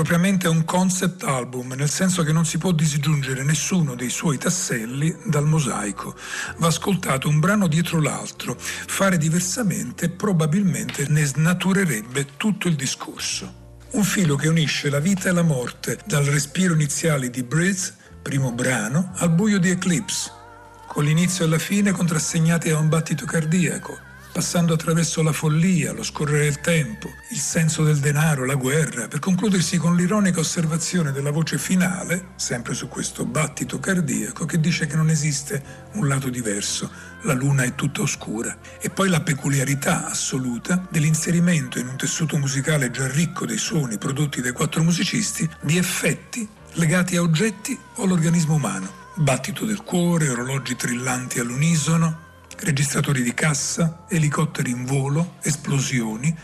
Propriamente 0.00 0.48
un 0.48 0.64
concept 0.64 1.24
album, 1.24 1.74
nel 1.74 1.90
senso 1.90 2.22
che 2.22 2.32
non 2.32 2.46
si 2.46 2.56
può 2.56 2.72
disgiungere 2.72 3.42
nessuno 3.42 3.94
dei 3.94 4.08
suoi 4.08 4.38
tasselli 4.38 5.14
dal 5.26 5.44
mosaico. 5.44 6.16
Va 6.56 6.68
ascoltato 6.68 7.28
un 7.28 7.38
brano 7.38 7.66
dietro 7.66 8.00
l'altro. 8.00 8.56
Fare 8.58 9.18
diversamente 9.18 10.08
probabilmente 10.08 11.04
ne 11.08 11.22
snaturerebbe 11.26 12.28
tutto 12.38 12.66
il 12.66 12.76
discorso. 12.76 13.76
Un 13.90 14.02
filo 14.02 14.36
che 14.36 14.48
unisce 14.48 14.88
la 14.88 15.00
vita 15.00 15.28
e 15.28 15.32
la 15.32 15.42
morte, 15.42 15.98
dal 16.06 16.24
respiro 16.24 16.72
iniziale 16.72 17.28
di 17.28 17.42
Breeze, 17.42 17.94
primo 18.22 18.52
brano, 18.52 19.12
al 19.16 19.28
buio 19.28 19.58
di 19.58 19.68
Eclipse, 19.68 20.30
con 20.86 21.04
l'inizio 21.04 21.44
e 21.44 21.48
la 21.48 21.58
fine 21.58 21.90
contrassegnati 21.90 22.70
da 22.70 22.78
un 22.78 22.88
battito 22.88 23.26
cardiaco, 23.26 23.98
passando 24.32 24.74
attraverso 24.74 25.22
la 25.22 25.32
follia, 25.32 25.92
lo 25.92 26.02
scorrere 26.02 26.44
del 26.44 26.60
tempo, 26.60 27.08
il 27.30 27.38
senso 27.38 27.82
del 27.82 27.98
denaro, 27.98 28.44
la 28.44 28.54
guerra, 28.54 29.08
per 29.08 29.18
concludersi 29.18 29.76
con 29.76 29.96
l'ironica 29.96 30.40
osservazione 30.40 31.12
della 31.12 31.30
voce 31.30 31.58
finale, 31.58 32.28
sempre 32.36 32.74
su 32.74 32.88
questo 32.88 33.24
battito 33.24 33.80
cardiaco, 33.80 34.46
che 34.46 34.60
dice 34.60 34.86
che 34.86 34.96
non 34.96 35.10
esiste 35.10 35.62
un 35.92 36.06
lato 36.06 36.28
diverso, 36.28 36.90
la 37.22 37.34
luna 37.34 37.64
è 37.64 37.74
tutta 37.74 38.02
oscura. 38.02 38.56
E 38.80 38.90
poi 38.90 39.08
la 39.08 39.20
peculiarità 39.20 40.08
assoluta 40.08 40.86
dell'inserimento 40.90 41.78
in 41.78 41.88
un 41.88 41.96
tessuto 41.96 42.36
musicale 42.38 42.90
già 42.90 43.06
ricco 43.08 43.46
dei 43.46 43.58
suoni 43.58 43.98
prodotti 43.98 44.40
dai 44.40 44.52
quattro 44.52 44.82
musicisti 44.82 45.48
di 45.60 45.76
effetti 45.76 46.48
legati 46.74 47.16
a 47.16 47.22
oggetti 47.22 47.78
o 47.96 48.04
all'organismo 48.04 48.54
umano. 48.54 48.98
Battito 49.16 49.64
del 49.64 49.82
cuore, 49.82 50.28
orologi 50.28 50.76
trillanti 50.76 51.40
all'unisono, 51.40 52.28
registratori 52.60 53.22
di 53.22 53.34
cassa, 53.34 54.04
elicotteri 54.08 54.70
in 54.70 54.84
volo, 54.84 55.36
esplosioni, 55.42 56.34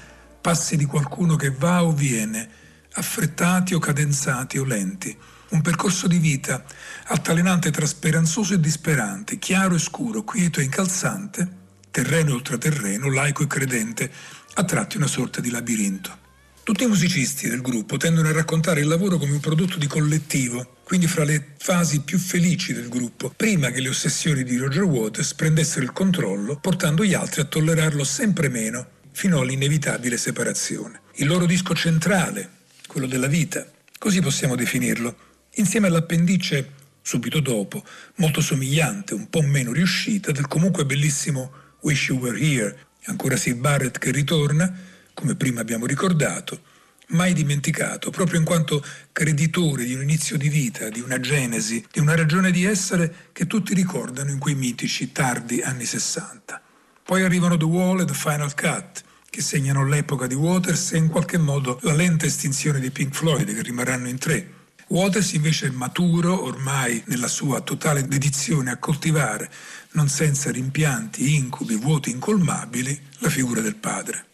passi 0.40 0.76
di 0.76 0.84
qualcuno 0.84 1.36
che 1.36 1.50
va 1.50 1.84
o 1.84 1.92
viene, 1.92 2.48
affrettati 2.92 3.74
o 3.74 3.78
cadenzati 3.78 4.58
o 4.58 4.64
lenti. 4.64 5.16
Un 5.48 5.60
percorso 5.60 6.08
di 6.08 6.18
vita 6.18 6.64
altalenante 7.06 7.70
tra 7.70 7.86
speranzoso 7.86 8.54
e 8.54 8.60
disperante, 8.60 9.38
chiaro 9.38 9.74
e 9.74 9.78
scuro, 9.78 10.24
quieto 10.24 10.60
e 10.60 10.64
incalzante, 10.64 11.48
terreno 11.90 12.30
e 12.30 12.34
ultraterreno, 12.34 13.10
laico 13.10 13.42
e 13.42 13.46
credente, 13.46 14.10
a 14.54 14.64
tratti 14.64 14.96
una 14.96 15.06
sorta 15.06 15.40
di 15.40 15.50
labirinto. 15.50 16.24
Tutti 16.66 16.82
i 16.82 16.88
musicisti 16.88 17.48
del 17.48 17.60
gruppo 17.60 17.96
tendono 17.96 18.26
a 18.26 18.32
raccontare 18.32 18.80
il 18.80 18.88
lavoro 18.88 19.18
come 19.18 19.30
un 19.30 19.38
prodotto 19.38 19.78
di 19.78 19.86
collettivo, 19.86 20.78
quindi 20.82 21.06
fra 21.06 21.22
le 21.22 21.52
fasi 21.58 22.00
più 22.00 22.18
felici 22.18 22.72
del 22.72 22.88
gruppo, 22.88 23.32
prima 23.36 23.70
che 23.70 23.80
le 23.80 23.88
ossessioni 23.88 24.42
di 24.42 24.56
Roger 24.56 24.82
Waters 24.82 25.34
prendessero 25.34 25.84
il 25.84 25.92
controllo, 25.92 26.56
portando 26.56 27.04
gli 27.04 27.14
altri 27.14 27.42
a 27.42 27.44
tollerarlo 27.44 28.02
sempre 28.02 28.48
meno, 28.48 28.84
fino 29.12 29.38
all'inevitabile 29.38 30.16
separazione. 30.16 31.02
Il 31.14 31.28
loro 31.28 31.46
disco 31.46 31.72
centrale, 31.72 32.50
quello 32.88 33.06
della 33.06 33.28
vita, 33.28 33.64
così 33.96 34.20
possiamo 34.20 34.56
definirlo, 34.56 35.16
insieme 35.54 35.86
all'appendice 35.86 36.72
subito 37.00 37.38
dopo, 37.38 37.84
molto 38.16 38.40
somigliante, 38.40 39.14
un 39.14 39.30
po' 39.30 39.42
meno 39.42 39.70
riuscita, 39.70 40.32
del 40.32 40.48
comunque 40.48 40.84
bellissimo 40.84 41.52
Wish 41.82 42.08
You 42.08 42.18
Were 42.18 42.40
Here, 42.40 42.76
ancora 43.04 43.36
Sid 43.36 43.56
Barrett 43.56 43.98
che 43.98 44.10
ritorna, 44.10 44.94
come 45.16 45.34
prima 45.34 45.62
abbiamo 45.62 45.86
ricordato, 45.86 46.60
mai 47.08 47.32
dimenticato, 47.32 48.10
proprio 48.10 48.38
in 48.38 48.44
quanto 48.44 48.84
creditore 49.12 49.84
di 49.84 49.94
un 49.94 50.02
inizio 50.02 50.36
di 50.36 50.50
vita, 50.50 50.90
di 50.90 51.00
una 51.00 51.18
genesi, 51.18 51.82
di 51.90 52.00
una 52.00 52.14
ragione 52.14 52.50
di 52.50 52.64
essere 52.64 53.30
che 53.32 53.46
tutti 53.46 53.72
ricordano 53.72 54.30
in 54.30 54.38
quei 54.38 54.54
mitici 54.54 55.12
tardi 55.12 55.62
anni 55.62 55.86
60. 55.86 56.60
Poi 57.02 57.22
arrivano 57.22 57.56
The 57.56 57.64
Wall 57.64 58.00
e 58.00 58.04
The 58.04 58.12
Final 58.12 58.54
Cut, 58.54 59.04
che 59.30 59.40
segnano 59.40 59.86
l'epoca 59.86 60.26
di 60.26 60.34
Waters 60.34 60.92
e 60.92 60.98
in 60.98 61.08
qualche 61.08 61.38
modo 61.38 61.78
la 61.80 61.94
lenta 61.94 62.26
estinzione 62.26 62.78
di 62.78 62.90
Pink 62.90 63.14
Floyd, 63.14 63.54
che 63.54 63.62
rimarranno 63.62 64.08
in 64.08 64.18
tre. 64.18 64.52
Waters 64.88 65.32
invece 65.32 65.68
è 65.68 65.70
maturo, 65.70 66.44
ormai 66.44 67.02
nella 67.06 67.26
sua 67.26 67.62
totale 67.62 68.06
dedizione 68.06 68.70
a 68.70 68.76
coltivare, 68.76 69.50
non 69.92 70.08
senza 70.08 70.50
rimpianti, 70.50 71.36
incubi, 71.36 71.74
vuoti 71.74 72.10
incolmabili, 72.10 73.00
la 73.20 73.30
figura 73.30 73.62
del 73.62 73.76
padre. 73.76 74.26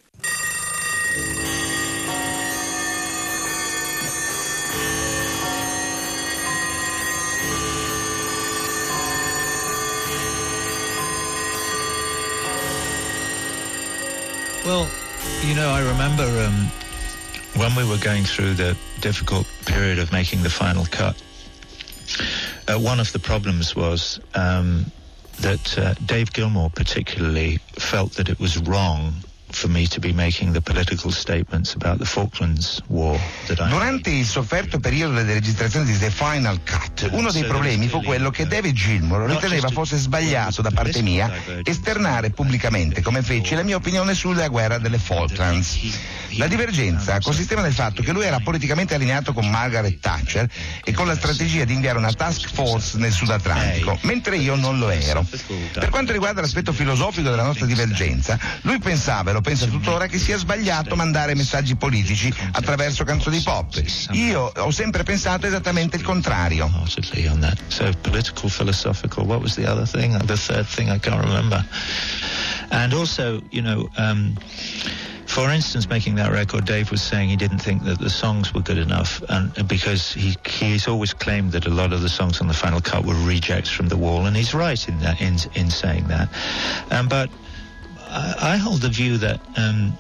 Well, 1.13 1.29
you 15.43 15.55
know, 15.55 15.69
I 15.69 15.83
remember 15.87 16.23
um, 16.23 16.71
when 17.57 17.75
we 17.75 17.87
were 17.87 17.99
going 17.99 18.25
through 18.25 18.55
the 18.55 18.75
difficult 19.03 19.47
period 19.67 19.99
of 19.99 20.13
making 20.13 20.43
the 20.43 20.49
final 20.49 20.87
cut, 20.87 21.23
uh, 22.69 22.79
one 22.79 23.01
of 23.01 23.13
the 23.13 23.19
problems 23.19 23.77
was 23.77 24.19
um, 24.35 24.87
that 25.41 25.79
uh, 25.79 25.93
Dave 26.07 26.33
Gilmore 26.33 26.71
particularly 26.71 27.59
felt 27.79 28.13
that 28.13 28.31
it 28.31 28.41
was 28.41 28.57
wrong 28.57 29.13
Durante 33.69 34.11
il 34.11 34.27
sofferto 34.27 34.81
periodo 34.81 35.15
delle 35.15 35.35
registrazioni 35.35 35.87
di 35.87 35.99
The 35.99 36.11
Final 36.11 36.61
Cut, 36.65 37.09
uno 37.13 37.31
dei 37.31 37.45
problemi 37.45 37.89
fu 37.89 38.03
quello 38.03 38.31
che 38.31 38.47
David 38.47 38.75
Gilmour 38.75 39.29
riteneva 39.29 39.69
fosse 39.69 39.97
sbagliato 39.97 40.63
da 40.63 40.71
parte 40.71 41.03
mia 41.03 41.31
esternare 41.63 42.31
pubblicamente, 42.31 43.03
come 43.03 43.23
feci, 43.23 43.55
la 43.55 43.63
mia 43.63 43.77
opinione 43.77 44.15
sulla 44.15 44.49
guerra 44.49 44.79
delle 44.79 44.99
Falklands. 44.99 45.79
La 46.37 46.47
divergenza 46.47 47.21
consisteva 47.21 47.61
nel 47.61 47.75
fatto 47.75 48.03
che 48.03 48.13
lui 48.13 48.25
era 48.25 48.41
politicamente 48.41 48.95
allineato 48.95 49.35
con 49.35 49.49
Margaret 49.51 49.99
Thatcher 50.01 50.49
e 50.83 50.93
con 50.93 51.07
la 51.07 51.15
strategia 51.15 51.65
di 51.65 51.75
inviare 51.75 51.99
una 51.99 52.13
task 52.13 52.51
force 52.53 52.97
nel 52.97 53.13
Sud 53.13 53.31
Atlantico, 53.31 53.99
mentre 54.03 54.37
io 54.37 54.55
non 54.55 54.79
lo 54.79 54.89
ero. 54.89 55.27
Per 55.73 55.91
quanto 55.91 56.13
riguarda 56.13 56.41
l'aspetto 56.41 56.73
filosofico 56.73 57.29
della 57.29 57.45
nostra 57.45 57.67
divergenza, 57.67 58.39
lui 58.63 58.79
pensava, 58.79 59.31
e 59.31 59.33
lo 59.35 59.41
pensa 59.43 59.67
tuttora, 59.67 60.07
che 60.07 60.19
sia 60.19 60.39
sbagliato 60.39 60.97
mandare 60.97 61.35
messaggi 61.35 61.77
politici 61.77 62.33
attraverso 62.53 63.05
canzoni 63.05 63.41
pop. 63.41 63.83
Io 64.13 64.53
ho 64.57 64.71
sempre 64.71 65.03
pensato 65.03 65.47
esattamente 65.47 65.97
il 65.97 66.03
contrario. 66.03 66.71
So 67.69 67.91
political, 68.01 68.49
philosophical, 68.49 69.27
what 69.27 69.41
was 69.41 69.55
the 69.55 69.67
other 69.67 69.87
thing? 69.87 70.17
The 70.25 70.37
third 70.37 70.67
thing 70.67 70.91
I 70.91 70.99
can't 70.99 71.23
remember. 71.23 71.65
And 72.71 72.95
also, 72.95 73.43
you 73.51 73.61
know, 73.61 73.91
um, 73.99 74.35
for 75.27 75.51
instance, 75.51 75.89
making 75.89 76.17
that 76.17 76.31
record, 76.31 76.67
Dave 76.67 76.91
was 76.91 77.01
saying 77.01 77.31
he 77.31 77.37
didn't 77.37 77.59
think 77.59 77.85
that 77.85 77.99
the 77.99 78.11
songs 78.11 78.53
were 78.53 78.61
good 78.61 78.77
enough, 78.77 79.23
and 79.29 79.51
because 79.67 80.13
he 80.13 80.37
he's 80.47 80.87
always 80.87 81.15
claimed 81.15 81.53
that 81.53 81.67
a 81.67 81.71
lot 81.71 81.93
of 81.93 82.03
the 82.03 82.09
songs 82.09 82.41
on 82.41 82.49
the 82.49 82.55
final 82.55 82.81
cut 82.81 83.05
were 83.05 83.17
rejects 83.25 83.71
from 83.71 83.89
the 83.89 83.97
wall, 83.97 84.27
and 84.27 84.37
he's 84.37 84.53
right 84.53 84.89
in 84.89 84.99
that 85.01 85.21
in 85.21 85.39
in 85.55 85.71
saying 85.71 86.09
that. 86.09 86.29
Um, 86.91 87.09
but 87.09 87.31
I, 88.13 88.55
I, 88.55 88.57
hold 88.57 88.83
the 88.83 88.89
view 88.89 89.19
that. 89.19 89.41
Um, 89.57 89.99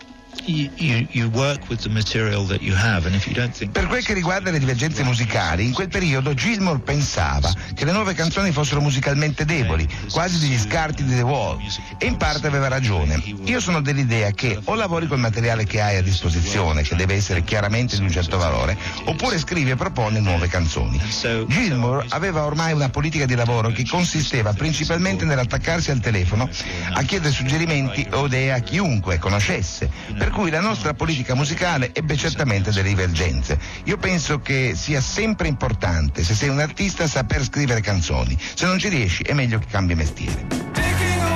Per 3.70 3.87
quel 3.87 4.05
che 4.05 4.12
riguarda 4.12 4.50
le 4.50 4.59
divergenze 4.59 5.05
musicali, 5.05 5.64
in 5.64 5.72
quel 5.72 5.88
periodo 5.88 6.35
Gilmore 6.35 6.81
pensava 6.81 7.52
che 7.74 7.85
le 7.85 7.92
nuove 7.92 8.14
canzoni 8.14 8.50
fossero 8.50 8.81
musicalmente 8.81 9.44
deboli, 9.44 9.88
quasi 10.11 10.38
degli 10.40 10.59
scarti 10.59 11.05
di 11.05 11.14
The 11.14 11.22
Wall, 11.22 11.59
e 11.98 12.07
in 12.07 12.16
parte 12.16 12.48
aveva 12.48 12.68
ragione. 12.68 13.22
Io 13.44 13.61
sono 13.61 13.81
dell'idea 13.81 14.33
che 14.33 14.59
o 14.64 14.74
lavori 14.74 15.07
col 15.07 15.20
materiale 15.20 15.64
che 15.64 15.81
hai 15.81 15.96
a 15.96 16.02
disposizione, 16.02 16.83
che 16.83 16.96
deve 16.96 17.14
essere 17.14 17.44
chiaramente 17.44 17.96
di 17.96 18.02
un 18.02 18.11
certo 18.11 18.37
valore, 18.37 18.76
oppure 19.05 19.38
scrivi 19.38 19.70
e 19.70 19.76
proponi 19.76 20.20
nuove 20.20 20.48
canzoni. 20.48 21.00
Gilmore 21.46 22.07
aveva 22.09 22.44
ormai 22.44 22.72
una 22.72 22.88
politica 22.88 23.26
di 23.26 23.35
lavoro 23.37 23.70
che 23.70 23.87
consisteva 23.87 24.52
principalmente 24.52 25.24
nell'attaccarsi 25.24 25.90
al 25.92 26.00
telefono 26.00 26.48
a 26.92 27.02
chiedere 27.02 27.33
suggerimenti 27.33 28.07
o 28.11 28.26
idee 28.26 28.52
a 28.52 28.59
chiunque 28.59 29.18
conoscesse 29.18 29.88
per 30.18 30.31
cui 30.33 30.51
la 30.51 30.61
nostra 30.61 30.95
politica 30.95 31.35
musicale 31.35 31.90
ebbe 31.92 32.16
certamente 32.16 32.71
delle 32.73 32.88
divergenze. 32.88 33.59
Io 33.85 33.99
penso 33.99 34.40
che 34.40 34.73
sia 34.75 35.01
sempre 35.01 35.47
importante, 35.47 36.25
se 36.25 36.35
sei 36.35 36.49
un 36.49 36.59
artista, 36.59 37.07
saper 37.07 37.45
scrivere 37.45 37.83
canzoni. 37.83 38.37
Se 38.55 38.64
non 38.64 38.79
ci 38.79 38.88
riesci 38.88 39.23
è 39.23 39.35
meglio 39.35 39.59
che 39.59 39.66
cambi 39.66 39.95
mestiere. 39.95 41.32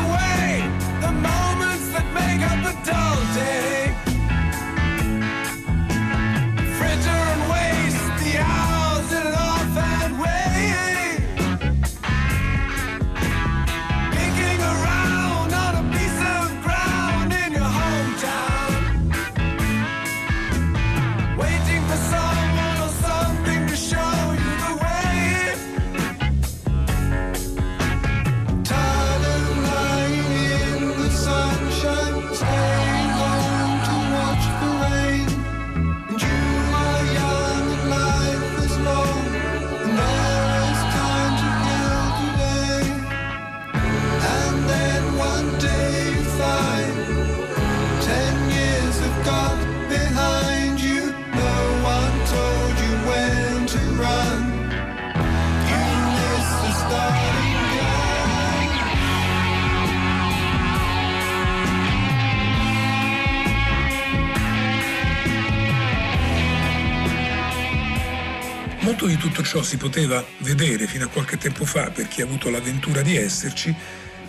Ciò 69.46 69.62
si 69.62 69.76
poteva 69.76 70.24
vedere 70.38 70.88
fino 70.88 71.04
a 71.04 71.08
qualche 71.08 71.38
tempo 71.38 71.64
fa 71.64 71.90
per 71.90 72.08
chi 72.08 72.20
ha 72.20 72.24
avuto 72.24 72.50
l'avventura 72.50 73.00
di 73.02 73.16
esserci 73.16 73.72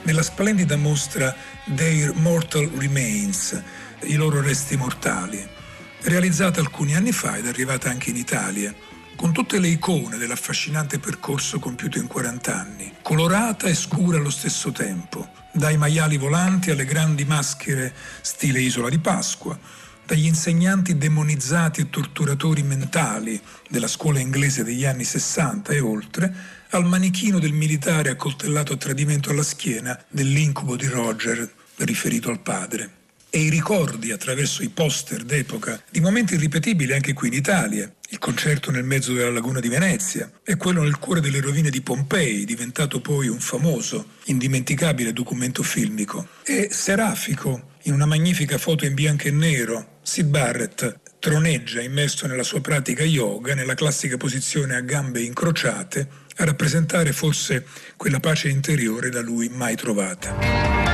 nella 0.03 0.21
splendida 0.21 0.77
mostra 0.77 1.35
Their 1.75 2.13
Mortal 2.13 2.69
Remains, 2.77 3.59
i 4.03 4.13
loro 4.13 4.41
resti 4.41 4.77
mortali, 4.77 5.43
realizzata 6.01 6.59
alcuni 6.59 6.95
anni 6.95 7.11
fa 7.11 7.35
ed 7.35 7.47
arrivata 7.47 7.89
anche 7.89 8.11
in 8.11 8.15
Italia, 8.15 8.71
con 9.15 9.33
tutte 9.33 9.59
le 9.59 9.69
icone 9.69 10.17
dell'affascinante 10.17 10.99
percorso 10.99 11.57
compiuto 11.57 11.97
in 11.97 12.05
40 12.05 12.55
anni, 12.55 12.93
colorata 13.01 13.67
e 13.67 13.73
scura 13.73 14.19
allo 14.19 14.29
stesso 14.29 14.71
tempo, 14.71 15.29
dai 15.51 15.77
maiali 15.77 16.17
volanti 16.17 16.69
alle 16.69 16.85
grandi 16.85 17.25
maschere 17.25 17.91
stile 18.21 18.59
Isola 18.59 18.89
di 18.89 18.99
Pasqua, 18.99 19.57
dagli 20.07 20.25
insegnanti 20.25 20.97
demonizzati 20.97 21.81
e 21.81 21.89
torturatori 21.89 22.63
mentali 22.63 23.39
della 23.67 23.89
scuola 23.89 24.19
inglese 24.19 24.63
degli 24.63 24.85
anni 24.85 25.03
60 25.03 25.73
e 25.73 25.81
oltre, 25.81 26.33
al 26.69 26.85
manichino 26.85 27.39
del 27.39 27.51
militare 27.51 28.09
accoltellato 28.09 28.71
a 28.71 28.77
tradimento 28.77 29.31
alla 29.31 29.43
schiena 29.43 30.01
dell'incubo 30.07 30.77
di 30.77 30.87
Roger 30.87 31.51
riferito 31.79 32.29
al 32.29 32.39
padre. 32.39 32.91
E 33.29 33.39
i 33.39 33.49
ricordi 33.49 34.11
attraverso 34.11 34.63
i 34.63 34.69
poster 34.69 35.23
d'epoca 35.23 35.83
di 35.91 35.99
momenti 35.99 36.35
irripetibili 36.35 36.93
anche 36.93 37.11
qui 37.11 37.27
in 37.27 37.33
Italia, 37.33 37.93
il 38.09 38.17
concerto 38.17 38.71
nel 38.71 38.85
mezzo 38.85 39.11
della 39.11 39.29
laguna 39.29 39.59
di 39.59 39.67
Venezia 39.67 40.31
e 40.41 40.55
quello 40.55 40.83
nel 40.83 40.99
cuore 40.99 41.19
delle 41.19 41.41
rovine 41.41 41.69
di 41.69 41.81
Pompei, 41.81 42.45
diventato 42.45 43.01
poi 43.01 43.27
un 43.27 43.41
famoso, 43.41 44.11
indimenticabile 44.27 45.11
documento 45.11 45.63
filmico, 45.63 46.29
e 46.45 46.69
Serafico, 46.71 47.75
in 47.83 47.93
una 47.93 48.05
magnifica 48.05 48.57
foto 48.57 48.85
in 48.85 48.93
bianco 48.93 49.27
e 49.27 49.31
nero, 49.31 49.95
Sid 50.07 50.27
Barrett 50.27 50.99
troneggia 51.19 51.81
immerso 51.81 52.27
nella 52.27 52.43
sua 52.43 52.61
pratica 52.61 53.03
yoga, 53.03 53.53
nella 53.53 53.73
classica 53.73 54.15
posizione 54.15 54.73
a 54.77 54.79
gambe 54.79 55.19
incrociate, 55.19 56.07
a 56.37 56.45
rappresentare 56.45 57.11
forse 57.11 57.65
quella 57.97 58.21
pace 58.21 58.47
interiore 58.47 59.09
da 59.09 59.19
lui 59.19 59.49
mai 59.49 59.75
trovata. 59.75 60.86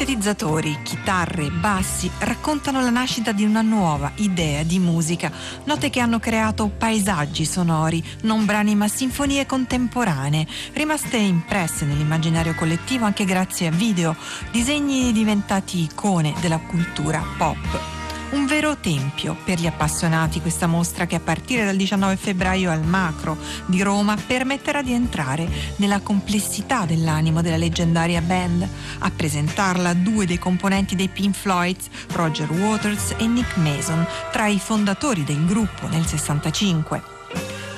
Sintetizzatori, 0.00 0.78
chitarre, 0.82 1.50
bassi 1.50 2.10
raccontano 2.20 2.80
la 2.80 2.88
nascita 2.88 3.32
di 3.32 3.44
una 3.44 3.60
nuova 3.60 4.10
idea 4.14 4.62
di 4.62 4.78
musica, 4.78 5.30
note 5.64 5.90
che 5.90 6.00
hanno 6.00 6.18
creato 6.18 6.70
paesaggi 6.74 7.44
sonori, 7.44 8.02
non 8.22 8.46
brani 8.46 8.74
ma 8.74 8.88
sinfonie 8.88 9.44
contemporanee, 9.44 10.46
rimaste 10.72 11.18
impresse 11.18 11.84
nell'immaginario 11.84 12.54
collettivo 12.54 13.04
anche 13.04 13.26
grazie 13.26 13.66
a 13.66 13.72
video, 13.72 14.16
disegni 14.50 15.12
diventati 15.12 15.82
icone 15.82 16.32
della 16.40 16.60
cultura 16.60 17.22
pop. 17.36 17.99
Un 18.30 18.46
vero 18.46 18.76
tempio 18.76 19.36
per 19.44 19.58
gli 19.58 19.66
appassionati 19.66 20.40
questa 20.40 20.68
mostra 20.68 21.04
che 21.06 21.16
a 21.16 21.20
partire 21.20 21.64
dal 21.64 21.74
19 21.74 22.14
febbraio 22.16 22.70
al 22.70 22.84
Macro 22.84 23.36
di 23.66 23.82
Roma 23.82 24.16
permetterà 24.16 24.82
di 24.82 24.92
entrare 24.92 25.48
nella 25.76 25.98
complessità 25.98 26.84
dell'animo 26.84 27.42
della 27.42 27.56
leggendaria 27.56 28.20
band. 28.20 28.68
A 29.00 29.10
presentarla 29.10 29.94
due 29.94 30.26
dei 30.26 30.38
componenti 30.38 30.94
dei 30.94 31.08
Pink 31.08 31.34
Floyd, 31.34 31.78
Roger 32.12 32.52
Waters 32.52 33.16
e 33.18 33.26
Nick 33.26 33.56
Mason, 33.56 34.06
tra 34.30 34.46
i 34.46 34.60
fondatori 34.60 35.24
del 35.24 35.44
gruppo 35.44 35.88
nel 35.88 36.06
65. 36.06 37.19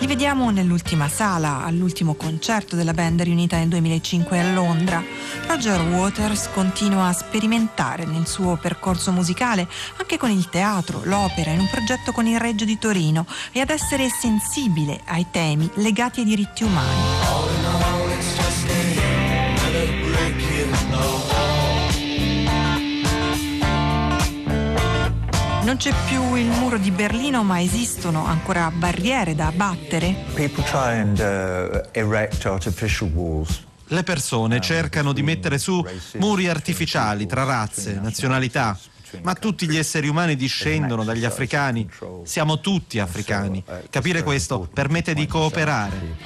Li 0.02 0.08
vediamo 0.08 0.50
nell'ultima 0.50 1.08
sala, 1.08 1.62
all'ultimo 1.62 2.14
concerto 2.14 2.74
della 2.74 2.92
band 2.92 3.22
riunita 3.22 3.56
nel 3.56 3.68
2005 3.68 4.40
a 4.40 4.52
Londra. 4.52 5.00
Roger 5.46 5.80
Waters 5.80 6.48
continua 6.52 7.06
a 7.06 7.12
sperimentare 7.12 8.04
nel 8.04 8.26
suo 8.26 8.56
percorso 8.56 9.12
musicale 9.12 9.68
anche 9.98 10.18
con 10.18 10.30
il 10.30 10.48
teatro, 10.48 11.02
l'opera, 11.04 11.52
in 11.52 11.60
un 11.60 11.68
progetto 11.70 12.10
con 12.10 12.26
il 12.26 12.40
Reggio 12.40 12.64
di 12.64 12.78
Torino 12.78 13.26
e 13.52 13.60
ad 13.60 13.70
essere 13.70 14.08
sensibile 14.08 15.02
ai 15.04 15.26
temi 15.30 15.70
legati 15.74 16.18
ai 16.18 16.26
diritti 16.26 16.64
umani. 16.64 17.31
Non 25.72 25.80
c'è 25.80 25.94
più 26.06 26.34
il 26.34 26.48
muro 26.48 26.76
di 26.76 26.90
Berlino, 26.90 27.42
ma 27.42 27.62
esistono 27.62 28.26
ancora 28.26 28.70
barriere 28.70 29.34
da 29.34 29.46
abbattere? 29.46 30.14
And, 30.74 31.18
uh, 31.18 31.88
Le 33.86 34.02
persone 34.02 34.60
cercano 34.60 35.14
di 35.14 35.22
mettere 35.22 35.56
su 35.56 35.82
muri 36.18 36.46
artificiali 36.46 37.24
tra 37.24 37.44
razze, 37.44 37.94
nazionalità, 37.94 38.78
ma 39.22 39.32
tutti 39.32 39.66
gli 39.66 39.78
esseri 39.78 40.08
umani 40.08 40.36
discendono 40.36 41.04
dagli 41.04 41.24
africani. 41.24 41.88
Siamo 42.24 42.60
tutti 42.60 42.98
africani. 42.98 43.64
Capire 43.88 44.22
questo 44.22 44.68
permette 44.70 45.14
di 45.14 45.26
cooperare. 45.26 46.18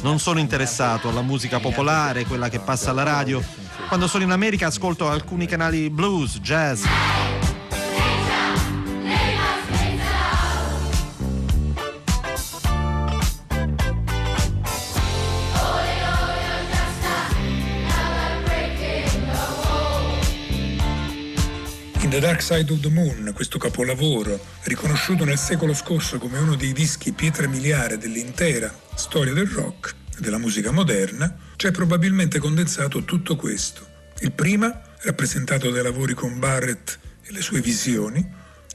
Non 0.00 0.18
sono 0.18 0.38
interessato 0.38 1.08
alla 1.10 1.22
musica 1.22 1.60
popolare, 1.60 2.24
quella 2.24 2.48
che 2.48 2.60
passa 2.60 2.90
alla 2.90 3.02
radio. 3.02 3.42
Quando 3.88 4.06
sono 4.06 4.24
in 4.24 4.30
America 4.30 4.66
ascolto 4.66 5.08
alcuni 5.08 5.46
canali 5.46 5.90
blues, 5.90 6.38
jazz. 6.40 6.84
The 22.14 22.20
Dark 22.20 22.42
Side 22.42 22.72
of 22.72 22.78
the 22.78 22.90
Moon, 22.90 23.32
questo 23.34 23.58
capolavoro, 23.58 24.38
riconosciuto 24.66 25.24
nel 25.24 25.36
secolo 25.36 25.74
scorso 25.74 26.18
come 26.18 26.38
uno 26.38 26.54
dei 26.54 26.72
dischi 26.72 27.10
pietra 27.10 27.48
miliare 27.48 27.98
dell'intera 27.98 28.72
storia 28.94 29.32
del 29.32 29.48
rock 29.48 29.92
e 30.16 30.20
della 30.20 30.38
musica 30.38 30.70
moderna, 30.70 31.36
c'è 31.56 31.72
probabilmente 31.72 32.38
condensato 32.38 33.02
tutto 33.02 33.34
questo. 33.34 33.84
Il 34.20 34.30
prima, 34.30 34.80
rappresentato 35.00 35.70
dai 35.70 35.82
lavori 35.82 36.14
con 36.14 36.38
Barrett 36.38 37.00
e 37.24 37.32
le 37.32 37.42
sue 37.42 37.60
visioni, 37.60 38.24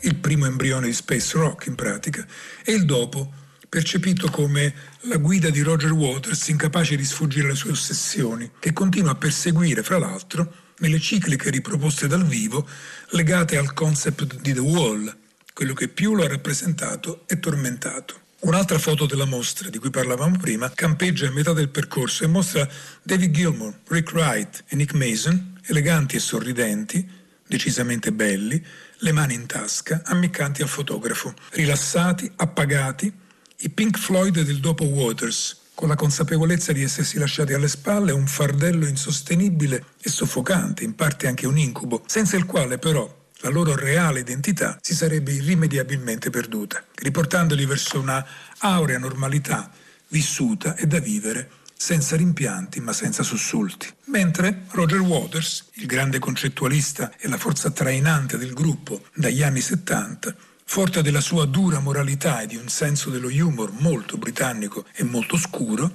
il 0.01 0.15
primo 0.15 0.45
embrione 0.45 0.87
di 0.87 0.93
space 0.93 1.37
rock 1.37 1.67
in 1.67 1.75
pratica, 1.75 2.25
e 2.65 2.73
il 2.73 2.83
dopo, 2.83 3.31
percepito 3.69 4.29
come 4.29 4.73
la 5.03 5.15
guida 5.15 5.49
di 5.49 5.61
Roger 5.61 5.93
Waters 5.93 6.45
incapace 6.49 6.97
di 6.97 7.05
sfuggire 7.05 7.45
alle 7.45 7.55
sue 7.55 7.71
ossessioni, 7.71 8.51
che 8.59 8.73
continua 8.73 9.11
a 9.11 9.15
perseguire, 9.15 9.81
fra 9.81 9.97
l'altro, 9.97 10.67
nelle 10.79 10.99
cicliche 10.99 11.49
riproposte 11.49 12.07
dal 12.07 12.25
vivo 12.25 12.67
legate 13.11 13.57
al 13.57 13.73
concept 13.73 14.39
di 14.41 14.53
The 14.53 14.59
Wall, 14.59 15.15
quello 15.53 15.73
che 15.73 15.87
più 15.87 16.15
lo 16.15 16.23
ha 16.23 16.27
rappresentato 16.27 17.23
e 17.27 17.39
tormentato. 17.39 18.27
Un'altra 18.41 18.79
foto 18.79 19.05
della 19.05 19.25
mostra, 19.25 19.69
di 19.69 19.79
cui 19.79 19.89
parlavamo 19.89 20.37
prima, 20.37 20.71
campeggia 20.71 21.27
a 21.27 21.31
metà 21.31 21.51
del 21.51 21.69
percorso 21.69 22.23
e 22.23 22.27
mostra 22.27 22.67
David 23.01 23.33
Gilmour, 23.33 23.79
Rick 23.87 24.13
Wright 24.13 24.63
e 24.67 24.75
Nick 24.75 24.93
Mason, 24.93 25.59
eleganti 25.65 26.15
e 26.15 26.19
sorridenti, 26.19 27.05
decisamente 27.45 28.13
belli, 28.13 28.63
le 28.99 29.11
mani 29.11 29.33
in 29.33 29.45
tasca, 29.45 30.03
ammiccanti 30.05 30.61
al 30.61 30.69
fotografo, 30.69 31.33
rilassati, 31.51 32.31
appagati, 32.37 33.11
i 33.57 33.69
Pink 33.69 33.97
Floyd 33.97 34.39
del 34.39 34.59
dopo 34.59 34.85
Waters, 34.85 35.58
con 35.79 35.87
la 35.87 35.95
consapevolezza 35.95 36.73
di 36.73 36.83
essersi 36.83 37.17
lasciati 37.17 37.53
alle 37.53 37.69
spalle 37.69 38.11
un 38.11 38.27
fardello 38.27 38.85
insostenibile 38.85 39.85
e 40.01 40.09
soffocante, 40.09 40.83
in 40.83 40.93
parte 40.93 41.25
anche 41.25 41.47
un 41.47 41.57
incubo, 41.57 42.03
senza 42.05 42.35
il 42.35 42.45
quale 42.45 42.77
però 42.77 43.09
la 43.37 43.49
loro 43.49 43.77
reale 43.77 44.19
identità 44.19 44.77
si 44.81 44.93
sarebbe 44.93 45.31
irrimediabilmente 45.31 46.29
perduta, 46.31 46.83
riportandoli 46.95 47.65
verso 47.65 47.97
una 47.97 48.25
aurea 48.57 48.97
normalità 48.97 49.71
vissuta 50.09 50.75
e 50.75 50.85
da 50.85 50.99
vivere 50.99 51.49
senza 51.73 52.17
rimpianti 52.17 52.81
ma 52.81 52.91
senza 52.91 53.23
sussulti. 53.23 53.87
Mentre 54.07 54.63
Roger 54.71 54.99
Waters, 54.99 55.69
il 55.75 55.85
grande 55.85 56.19
concettualista 56.19 57.13
e 57.17 57.29
la 57.29 57.37
forza 57.37 57.71
trainante 57.71 58.37
del 58.37 58.51
gruppo 58.51 59.03
dagli 59.15 59.43
anni 59.43 59.61
70, 59.61 60.35
forte 60.71 61.01
della 61.01 61.19
sua 61.19 61.45
dura 61.45 61.79
moralità 61.79 62.41
e 62.41 62.45
di 62.45 62.55
un 62.55 62.67
senso 62.67 63.09
dello 63.09 63.29
humor 63.29 63.71
molto 63.79 64.17
britannico 64.17 64.85
e 64.93 65.03
molto 65.03 65.35
scuro, 65.35 65.93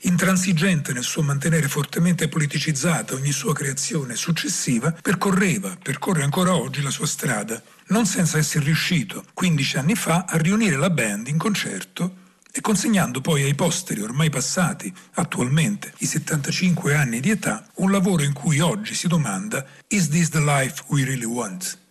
intransigente 0.00 0.94
nel 0.94 1.02
suo 1.02 1.20
mantenere 1.20 1.68
fortemente 1.68 2.28
politicizzata 2.28 3.14
ogni 3.14 3.32
sua 3.32 3.52
creazione 3.52 4.16
successiva, 4.16 4.92
percorreva, 4.92 5.76
percorre 5.80 6.22
ancora 6.22 6.56
oggi 6.56 6.80
la 6.80 6.88
sua 6.88 7.06
strada, 7.06 7.62
non 7.88 8.06
senza 8.06 8.38
essere 8.38 8.64
riuscito, 8.64 9.26
15 9.34 9.76
anni 9.76 9.94
fa, 9.94 10.24
a 10.26 10.38
riunire 10.38 10.76
la 10.76 10.88
band 10.88 11.28
in 11.28 11.36
concerto 11.36 12.22
e 12.50 12.62
consegnando 12.62 13.20
poi 13.20 13.42
ai 13.42 13.54
posteri 13.54 14.00
ormai 14.00 14.30
passati, 14.30 14.90
attualmente, 15.16 15.92
i 15.98 16.06
75 16.06 16.94
anni 16.94 17.20
di 17.20 17.28
età, 17.28 17.66
un 17.74 17.90
lavoro 17.90 18.22
in 18.22 18.32
cui 18.32 18.58
oggi 18.60 18.94
si 18.94 19.06
domanda 19.06 19.66
Is 19.88 20.08
this 20.08 20.30
the 20.30 20.40
life 20.40 20.82
we 20.86 21.04
really 21.04 21.26
want? 21.26 21.82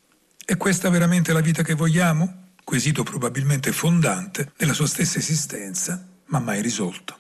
È 0.46 0.58
questa 0.58 0.90
veramente 0.90 1.32
la 1.32 1.40
vita 1.40 1.64
che 1.64 1.74
vogliamo? 1.74 2.52
Quesito 2.66 3.04
probabilmente 3.04 3.72
fondante 3.72 4.52
della 4.58 4.74
sua 4.74 4.88
stessa 4.88 5.18
esistenza, 5.18 6.06
ma 6.26 6.40
mai 6.40 6.62
risolto. 6.62 7.18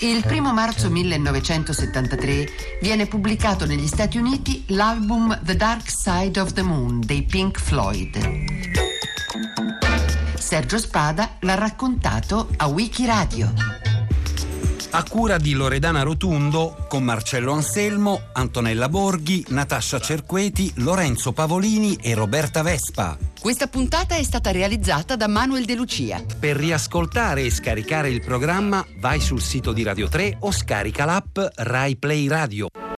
Il 0.00 0.24
primo 0.24 0.52
marzo 0.54 0.90
1973 0.90 2.48
viene 2.80 3.06
pubblicato 3.06 3.66
negli 3.66 3.86
Stati 3.86 4.16
Uniti 4.16 4.64
l'album 4.68 5.38
The 5.42 5.56
Dark 5.56 5.90
Side 5.90 6.40
of 6.40 6.54
the 6.54 6.62
Moon 6.62 7.00
dei 7.00 7.24
Pink 7.24 7.60
Floyd. 7.60 8.18
Sergio 10.38 10.78
Spada 10.78 11.36
l'ha 11.40 11.54
raccontato 11.54 12.48
a 12.56 12.66
Wikiradio. 12.66 13.91
A 14.94 15.04
cura 15.04 15.38
di 15.38 15.54
Loredana 15.54 16.02
Rotundo, 16.02 16.84
con 16.86 17.02
Marcello 17.02 17.52
Anselmo, 17.52 18.24
Antonella 18.34 18.90
Borghi, 18.90 19.42
Natascia 19.48 19.98
Cerqueti, 19.98 20.70
Lorenzo 20.76 21.32
Pavolini 21.32 21.96
e 21.96 22.12
Roberta 22.12 22.60
Vespa. 22.60 23.16
Questa 23.40 23.68
puntata 23.68 24.16
è 24.16 24.22
stata 24.22 24.50
realizzata 24.50 25.16
da 25.16 25.28
Manuel 25.28 25.64
De 25.64 25.76
Lucia. 25.76 26.22
Per 26.38 26.56
riascoltare 26.56 27.40
e 27.40 27.50
scaricare 27.50 28.10
il 28.10 28.20
programma 28.20 28.84
vai 28.98 29.20
sul 29.20 29.40
sito 29.40 29.72
di 29.72 29.82
Radio 29.82 30.08
3 30.08 30.36
o 30.40 30.52
scarica 30.52 31.06
l'app 31.06 31.38
Rai 31.54 31.96
Play 31.96 32.28
Radio. 32.28 32.68